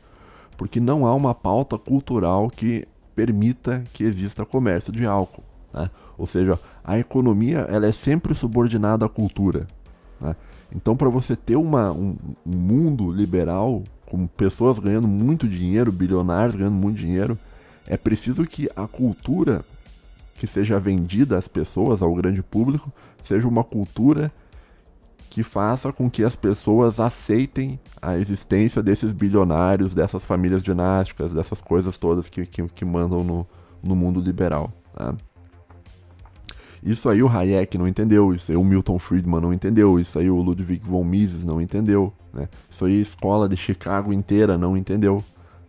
[0.57, 5.43] Porque não há uma pauta cultural que permita que exista comércio de álcool.
[5.73, 5.89] Né?
[6.17, 9.67] Ou seja, a economia ela é sempre subordinada à cultura.
[10.19, 10.35] Né?
[10.75, 12.15] Então, para você ter uma, um,
[12.45, 17.37] um, mundo liberal, com pessoas ganhando muito dinheiro, bilionários ganhando muito dinheiro,
[17.87, 19.63] é preciso que a cultura
[20.35, 22.91] que seja vendida às pessoas, ao grande público,
[23.23, 24.31] seja uma cultura
[25.29, 31.61] que faça com que as pessoas aceitem a existência desses bilionários, dessas famílias dinásticas, dessas
[31.61, 33.47] coisas todas que, que, que mandam no,
[33.81, 34.71] no mundo liberal.
[34.93, 35.15] Tá?
[36.83, 40.29] Isso aí o Hayek não entendeu, isso aí o Milton Friedman não entendeu, isso aí
[40.29, 42.49] o Ludwig von Mises não entendeu, né?
[42.69, 45.23] Isso aí a escola de Chicago inteira não entendeu,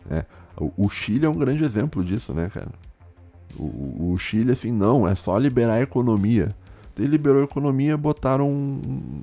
[0.05, 0.27] né?
[0.57, 2.71] O, Chile é um grande exemplo disso, né, cara?
[3.57, 6.49] O, o, Chile, assim, não, é só liberar a economia.
[6.97, 9.23] Ele liberou a economia, botaram um,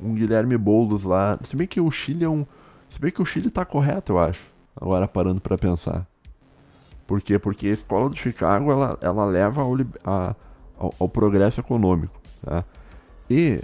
[0.00, 1.38] um Guilherme Boulos lá.
[1.44, 2.46] Se bem que o Chile é um.
[2.88, 4.44] Se bem que o Chile tá correto, eu acho.
[4.80, 6.06] Agora parando para pensar.
[7.06, 7.38] Por quê?
[7.38, 10.34] Porque a escola de Chicago ela, ela leva ao, a,
[10.78, 12.20] ao, ao progresso econômico.
[12.42, 12.64] Tá?
[13.28, 13.60] E.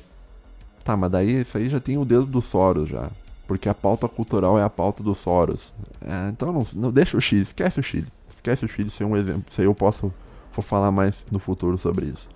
[0.83, 3.11] Tá, mas daí isso aí já tem o dedo do Soros já.
[3.49, 5.73] Porque a pauta cultural é a pauta do Soros.
[6.01, 8.07] É, então não, não deixa o Chile, esquece o Chile.
[8.31, 9.45] Esquece o Chile, é um exemplo.
[9.51, 10.13] Isso aí eu posso
[10.59, 12.29] vou falar mais no futuro sobre isso.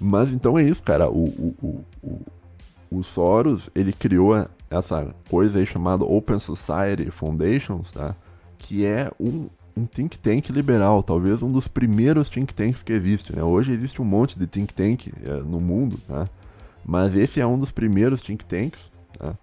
[0.00, 1.10] Mas então é isso, cara.
[1.10, 2.20] O, o, o,
[2.90, 8.14] o, Soros, ele criou essa coisa aí chamada Open Society Foundations, tá?
[8.56, 13.34] Que é um, um think tank liberal, talvez um dos primeiros think tanks que existe.
[13.34, 13.42] Né?
[13.42, 16.26] Hoje existe um monte de think tank é, no mundo, tá?
[16.90, 18.90] Mas esse é um dos primeiros think tanks.
[19.16, 19.34] Tá?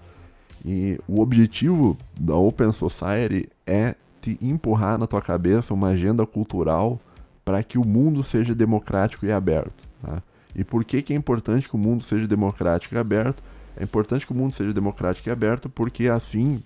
[0.65, 6.99] E o objetivo da Open Society é te empurrar na tua cabeça uma agenda cultural
[7.45, 9.87] para que o mundo seja democrático e aberto.
[10.01, 10.21] Tá?
[10.53, 13.41] E por que, que é importante que o mundo seja democrático e aberto?
[13.77, 16.61] É importante que o mundo seja democrático e aberto porque assim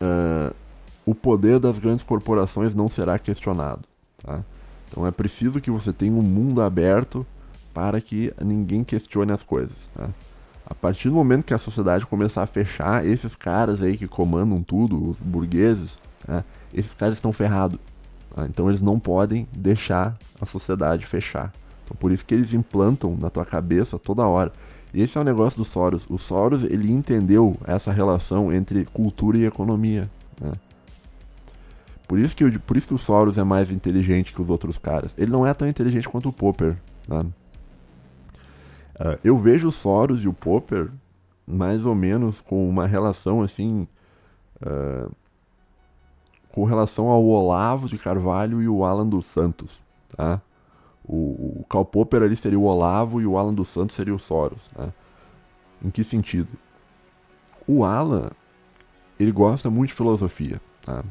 [0.00, 0.54] uh,
[1.04, 3.82] o poder das grandes corporações não será questionado.
[4.22, 4.44] Tá?
[4.88, 7.26] Então é preciso que você tenha um mundo aberto
[7.78, 9.88] para que ninguém questione as coisas.
[9.94, 10.08] Tá?
[10.66, 14.64] A partir do momento que a sociedade começar a fechar, esses caras aí que comandam
[14.64, 16.42] tudo, os burgueses, tá?
[16.74, 17.78] esses caras estão ferrados.
[18.34, 18.46] Tá?
[18.46, 21.52] Então eles não podem deixar a sociedade fechar.
[21.84, 24.50] Então por isso que eles implantam na tua cabeça toda hora.
[24.92, 26.04] E esse é o negócio do Soros.
[26.10, 30.10] O Soros ele entendeu essa relação entre cultura e economia.
[30.40, 30.50] Né?
[32.08, 35.14] Por isso, que, por isso que o Soros é mais inteligente que os outros caras.
[35.16, 36.76] Ele não é tão inteligente quanto o Popper.
[37.06, 37.22] Né?
[39.00, 40.90] Uh, eu vejo o Soros e o Popper
[41.46, 43.86] mais ou menos com uma relação assim.
[44.60, 45.10] Uh,
[46.52, 49.80] com relação ao Olavo de Carvalho e o Alan dos Santos.
[50.16, 50.40] Tá?
[51.04, 54.18] O, o Karl Popper ali seria o Olavo e o Alan dos Santos seria o
[54.18, 54.68] Soros.
[54.76, 54.92] Né?
[55.84, 56.48] Em que sentido?
[57.66, 58.30] O Alan,
[59.20, 60.60] ele gosta muito de filosofia.
[60.82, 61.04] Tá?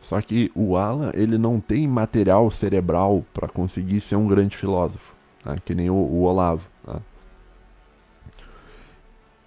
[0.00, 5.14] Só que o Alan, ele não tem material cerebral para conseguir ser um grande filósofo,
[5.42, 5.56] tá?
[5.56, 6.68] que nem o, o Olavo.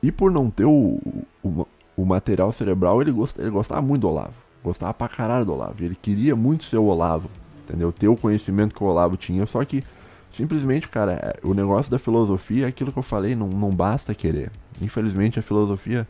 [0.08, 1.02] E por não ter o,
[1.44, 4.34] o, o material cerebral, ele, gost, ele gostava muito do Olavo.
[4.64, 5.84] Gostava pra caralho do Olavo.
[5.84, 7.30] Ele queria muito ser o Olavo,
[7.66, 7.92] entendeu?
[7.92, 9.84] Ter o conhecimento que o Olavo tinha, só que
[10.32, 14.16] simplesmente, cara, é, o negócio da filosofia é aquilo que eu falei, não, não basta
[14.16, 14.50] querer.
[14.82, 16.08] Infelizmente a filosofia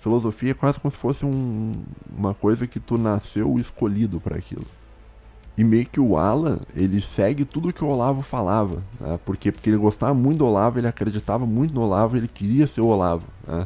[0.00, 1.74] filosofia é quase como se fosse um,
[2.16, 4.64] uma coisa que tu nasceu escolhido para aquilo.
[5.56, 9.18] E meio que o Alan, ele segue tudo que o Olavo falava, né?
[9.24, 12.82] porque, porque ele gostava muito do Olavo, ele acreditava muito no Olavo, ele queria ser
[12.82, 13.24] o Olavo.
[13.46, 13.64] Né?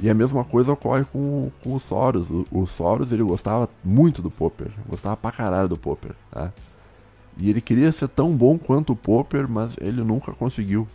[0.00, 2.28] E a mesma coisa ocorre com, com o Soros.
[2.28, 6.12] O, o, Soros, ele gostava muito do Popper, gostava pra caralho do Popper.
[6.30, 6.52] Tá?
[7.38, 10.86] E ele queria ser tão bom quanto o Popper, mas ele nunca conseguiu.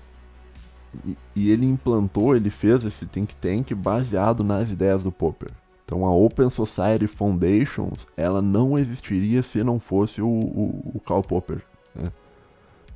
[1.35, 5.49] E, ele implantou, ele fez esse think tank baseado nas ideias do Popper.
[5.93, 11.21] Então a Open Society Foundations, ela não existiria se não fosse o, o, o Karl
[11.21, 11.61] Popper,
[11.93, 12.11] né?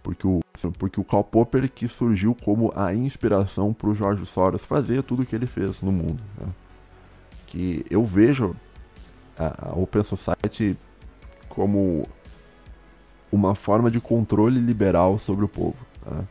[0.02, 0.39] Porque o,
[0.80, 5.22] porque o Karl Popper que surgiu como a inspiração para o George Soros fazer tudo
[5.22, 6.20] o que ele fez no mundo.
[6.39, 6.48] Né?
[7.45, 8.56] Que eu vejo
[9.38, 10.76] a, a Open Society
[11.50, 12.04] como
[13.32, 16.24] uma forma de controle liberal sobre o povo, tá?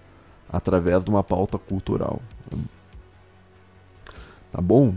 [0.49, 2.21] através de uma pauta cultural.
[4.51, 4.95] Tá bom?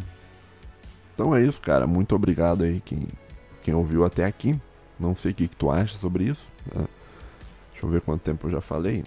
[1.20, 1.86] Então é isso, cara.
[1.86, 3.06] Muito obrigado aí quem,
[3.62, 4.58] quem ouviu até aqui.
[4.98, 6.50] Não sei o que, que tu acha sobre isso.
[6.70, 6.80] Tá?
[7.72, 9.04] Deixa eu ver quanto tempo eu já falei.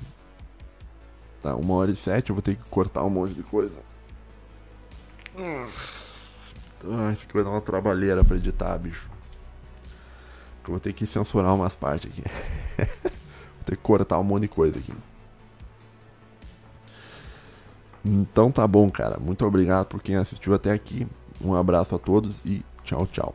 [1.41, 3.75] Tá, uma hora e sete, eu vou ter que cortar um monte de coisa.
[6.85, 9.09] Ah, isso aqui vai dar uma trabalheira pra editar, bicho.
[10.65, 12.23] Eu vou ter que censurar umas partes aqui.
[13.03, 14.93] vou ter que cortar um monte de coisa aqui.
[18.05, 19.19] Então tá bom, cara.
[19.19, 21.09] Muito obrigado por quem assistiu até aqui.
[21.45, 23.35] Um abraço a todos e tchau, tchau.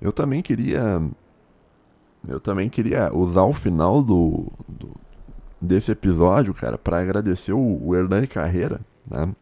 [0.00, 1.02] Eu também queria.
[2.26, 4.90] Eu também queria usar o final do, do
[5.60, 9.34] desse episódio, cara, para agradecer o, o Hernani Carreira, né?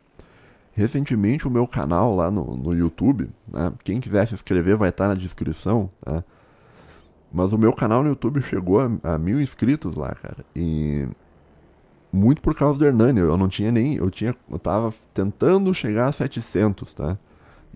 [0.72, 3.72] Recentemente o meu canal lá no, no YouTube, né?
[3.82, 6.22] Quem quiser se inscrever vai estar na descrição, né?
[7.32, 10.44] Mas o meu canal no YouTube chegou a, a, mil inscritos lá, cara.
[10.54, 11.06] E
[12.12, 13.20] muito por causa do Hernani.
[13.20, 13.96] Eu não tinha nem.
[13.96, 14.34] Eu tinha.
[14.50, 17.18] Eu tava tentando chegar a 700, tá?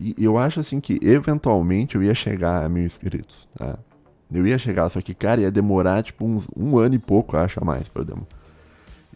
[0.01, 3.79] E eu acho assim que eventualmente eu ia chegar a mil inscritos, tá?
[4.33, 7.61] Eu ia chegar, só que, cara, ia demorar tipo uns, um ano e pouco, acho,
[7.61, 8.27] a mais pra demorar.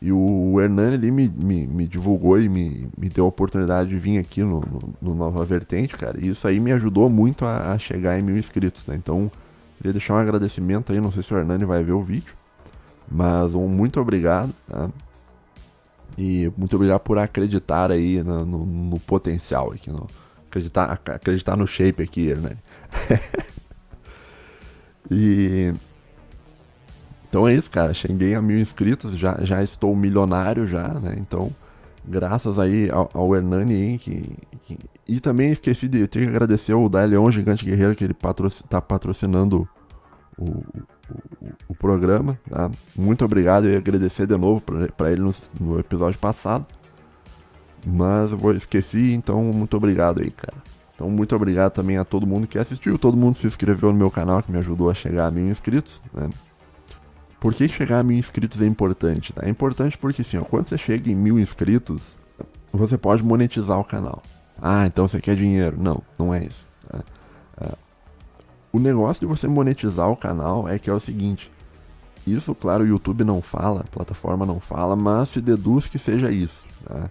[0.02, 3.96] E o Hernani ali me, me, me, divulgou e me, me deu a oportunidade de
[3.96, 6.18] vir aqui no, no, no Nova Vertente, cara.
[6.20, 8.96] E isso aí me ajudou muito a, a, chegar em mil inscritos, né?
[8.96, 9.30] Então,
[9.78, 12.34] queria deixar um agradecimento aí, não sei se o Hernani vai ver o vídeo.
[13.10, 14.90] Mas um muito obrigado, tá?
[16.18, 20.06] E muito obrigado por acreditar aí no, no, no potencial aqui, no,
[20.54, 22.56] acreditar, acreditar no shape aqui, né?
[25.10, 25.74] e.
[27.28, 27.92] Então é isso, cara.
[27.92, 31.16] Cheguei a mil inscritos, já, já estou milionário já, né?
[31.18, 31.50] Então,
[32.04, 34.78] graças aí ao, ao Hernani aí, que, que,
[35.08, 36.00] E também esqueci de.
[36.00, 39.68] Eu tenho que agradecer ao Daleon Gigante Guerreiro, que ele está patrocinando
[40.38, 40.64] o, o,
[41.70, 42.38] o, programa.
[42.48, 42.70] Tá?
[42.94, 44.62] Muito obrigado e agradecer de novo
[44.96, 46.64] para ele no, no episódio passado.
[47.84, 50.56] Mas eu esqueci, então muito obrigado aí, cara.
[50.94, 53.98] Então muito obrigado também a todo mundo que assistiu, todo mundo que se inscreveu no
[53.98, 56.30] meu canal, que me ajudou a chegar a mil inscritos, né?
[57.40, 59.32] Por que chegar a mil inscritos é importante?
[59.32, 59.42] Tá?
[59.44, 62.00] É importante porque assim, ó, quando você chega em mil inscritos,
[62.72, 64.22] você pode monetizar o canal.
[64.62, 65.76] Ah, então você quer dinheiro.
[65.78, 66.66] Não, não é isso.
[66.88, 67.04] Tá?
[68.72, 71.50] O negócio de você monetizar o canal é que é o seguinte.
[72.26, 76.30] Isso, claro, o YouTube não fala, a plataforma não fala, mas se deduz que seja
[76.30, 76.64] isso.
[76.84, 77.10] Tá?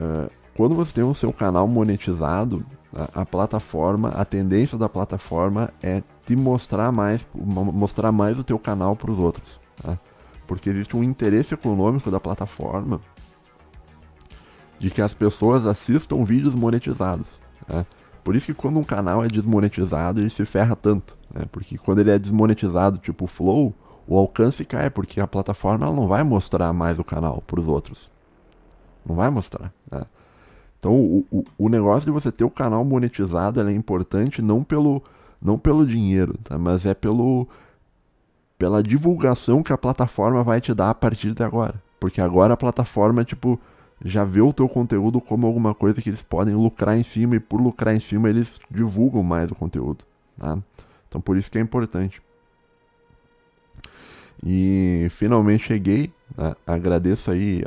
[0.00, 5.70] Uh, quando você tem o seu canal monetizado, a, a, plataforma, a tendência da plataforma
[5.82, 9.98] é te mostrar mais, mostrar mais o teu canal para os outros, tá?
[10.46, 13.00] porque existe um interesse econômico da plataforma
[14.78, 17.28] de que as pessoas assistam vídeos monetizados.
[17.66, 17.84] Tá?
[18.24, 21.44] Por isso que quando um canal é desmonetizado, ele se ferra tanto, né?
[21.52, 23.74] porque quando ele é desmonetizado, tipo Flow,
[24.06, 28.10] o alcance cai, porque a plataforma não vai mostrar mais o canal para os outros.
[29.10, 29.72] Não vai mostrar.
[29.90, 30.02] Né?
[30.78, 35.02] Então, o, o, o, negócio de você ter o canal monetizado é importante não pelo,
[35.42, 36.56] não pelo dinheiro, tá?
[36.56, 37.48] mas é pelo,
[38.56, 41.74] pela divulgação que a plataforma vai te dar a partir de agora.
[41.98, 43.60] Porque agora a plataforma, tipo,
[44.02, 47.40] já vê o teu conteúdo como alguma coisa que eles podem lucrar em cima e
[47.40, 50.04] por lucrar em cima eles divulgam mais o conteúdo.
[50.38, 50.56] Tá?
[51.08, 52.22] Então, por isso que é importante.
[54.44, 56.12] E finalmente cheguei.
[56.36, 56.54] Né?
[56.66, 57.62] Agradeço aí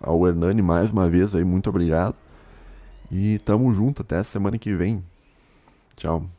[0.00, 2.16] ao, Hernani mais uma vez aí, muito obrigado.
[3.10, 5.02] E tamo junto até semana que vem.
[5.96, 6.35] Tchau.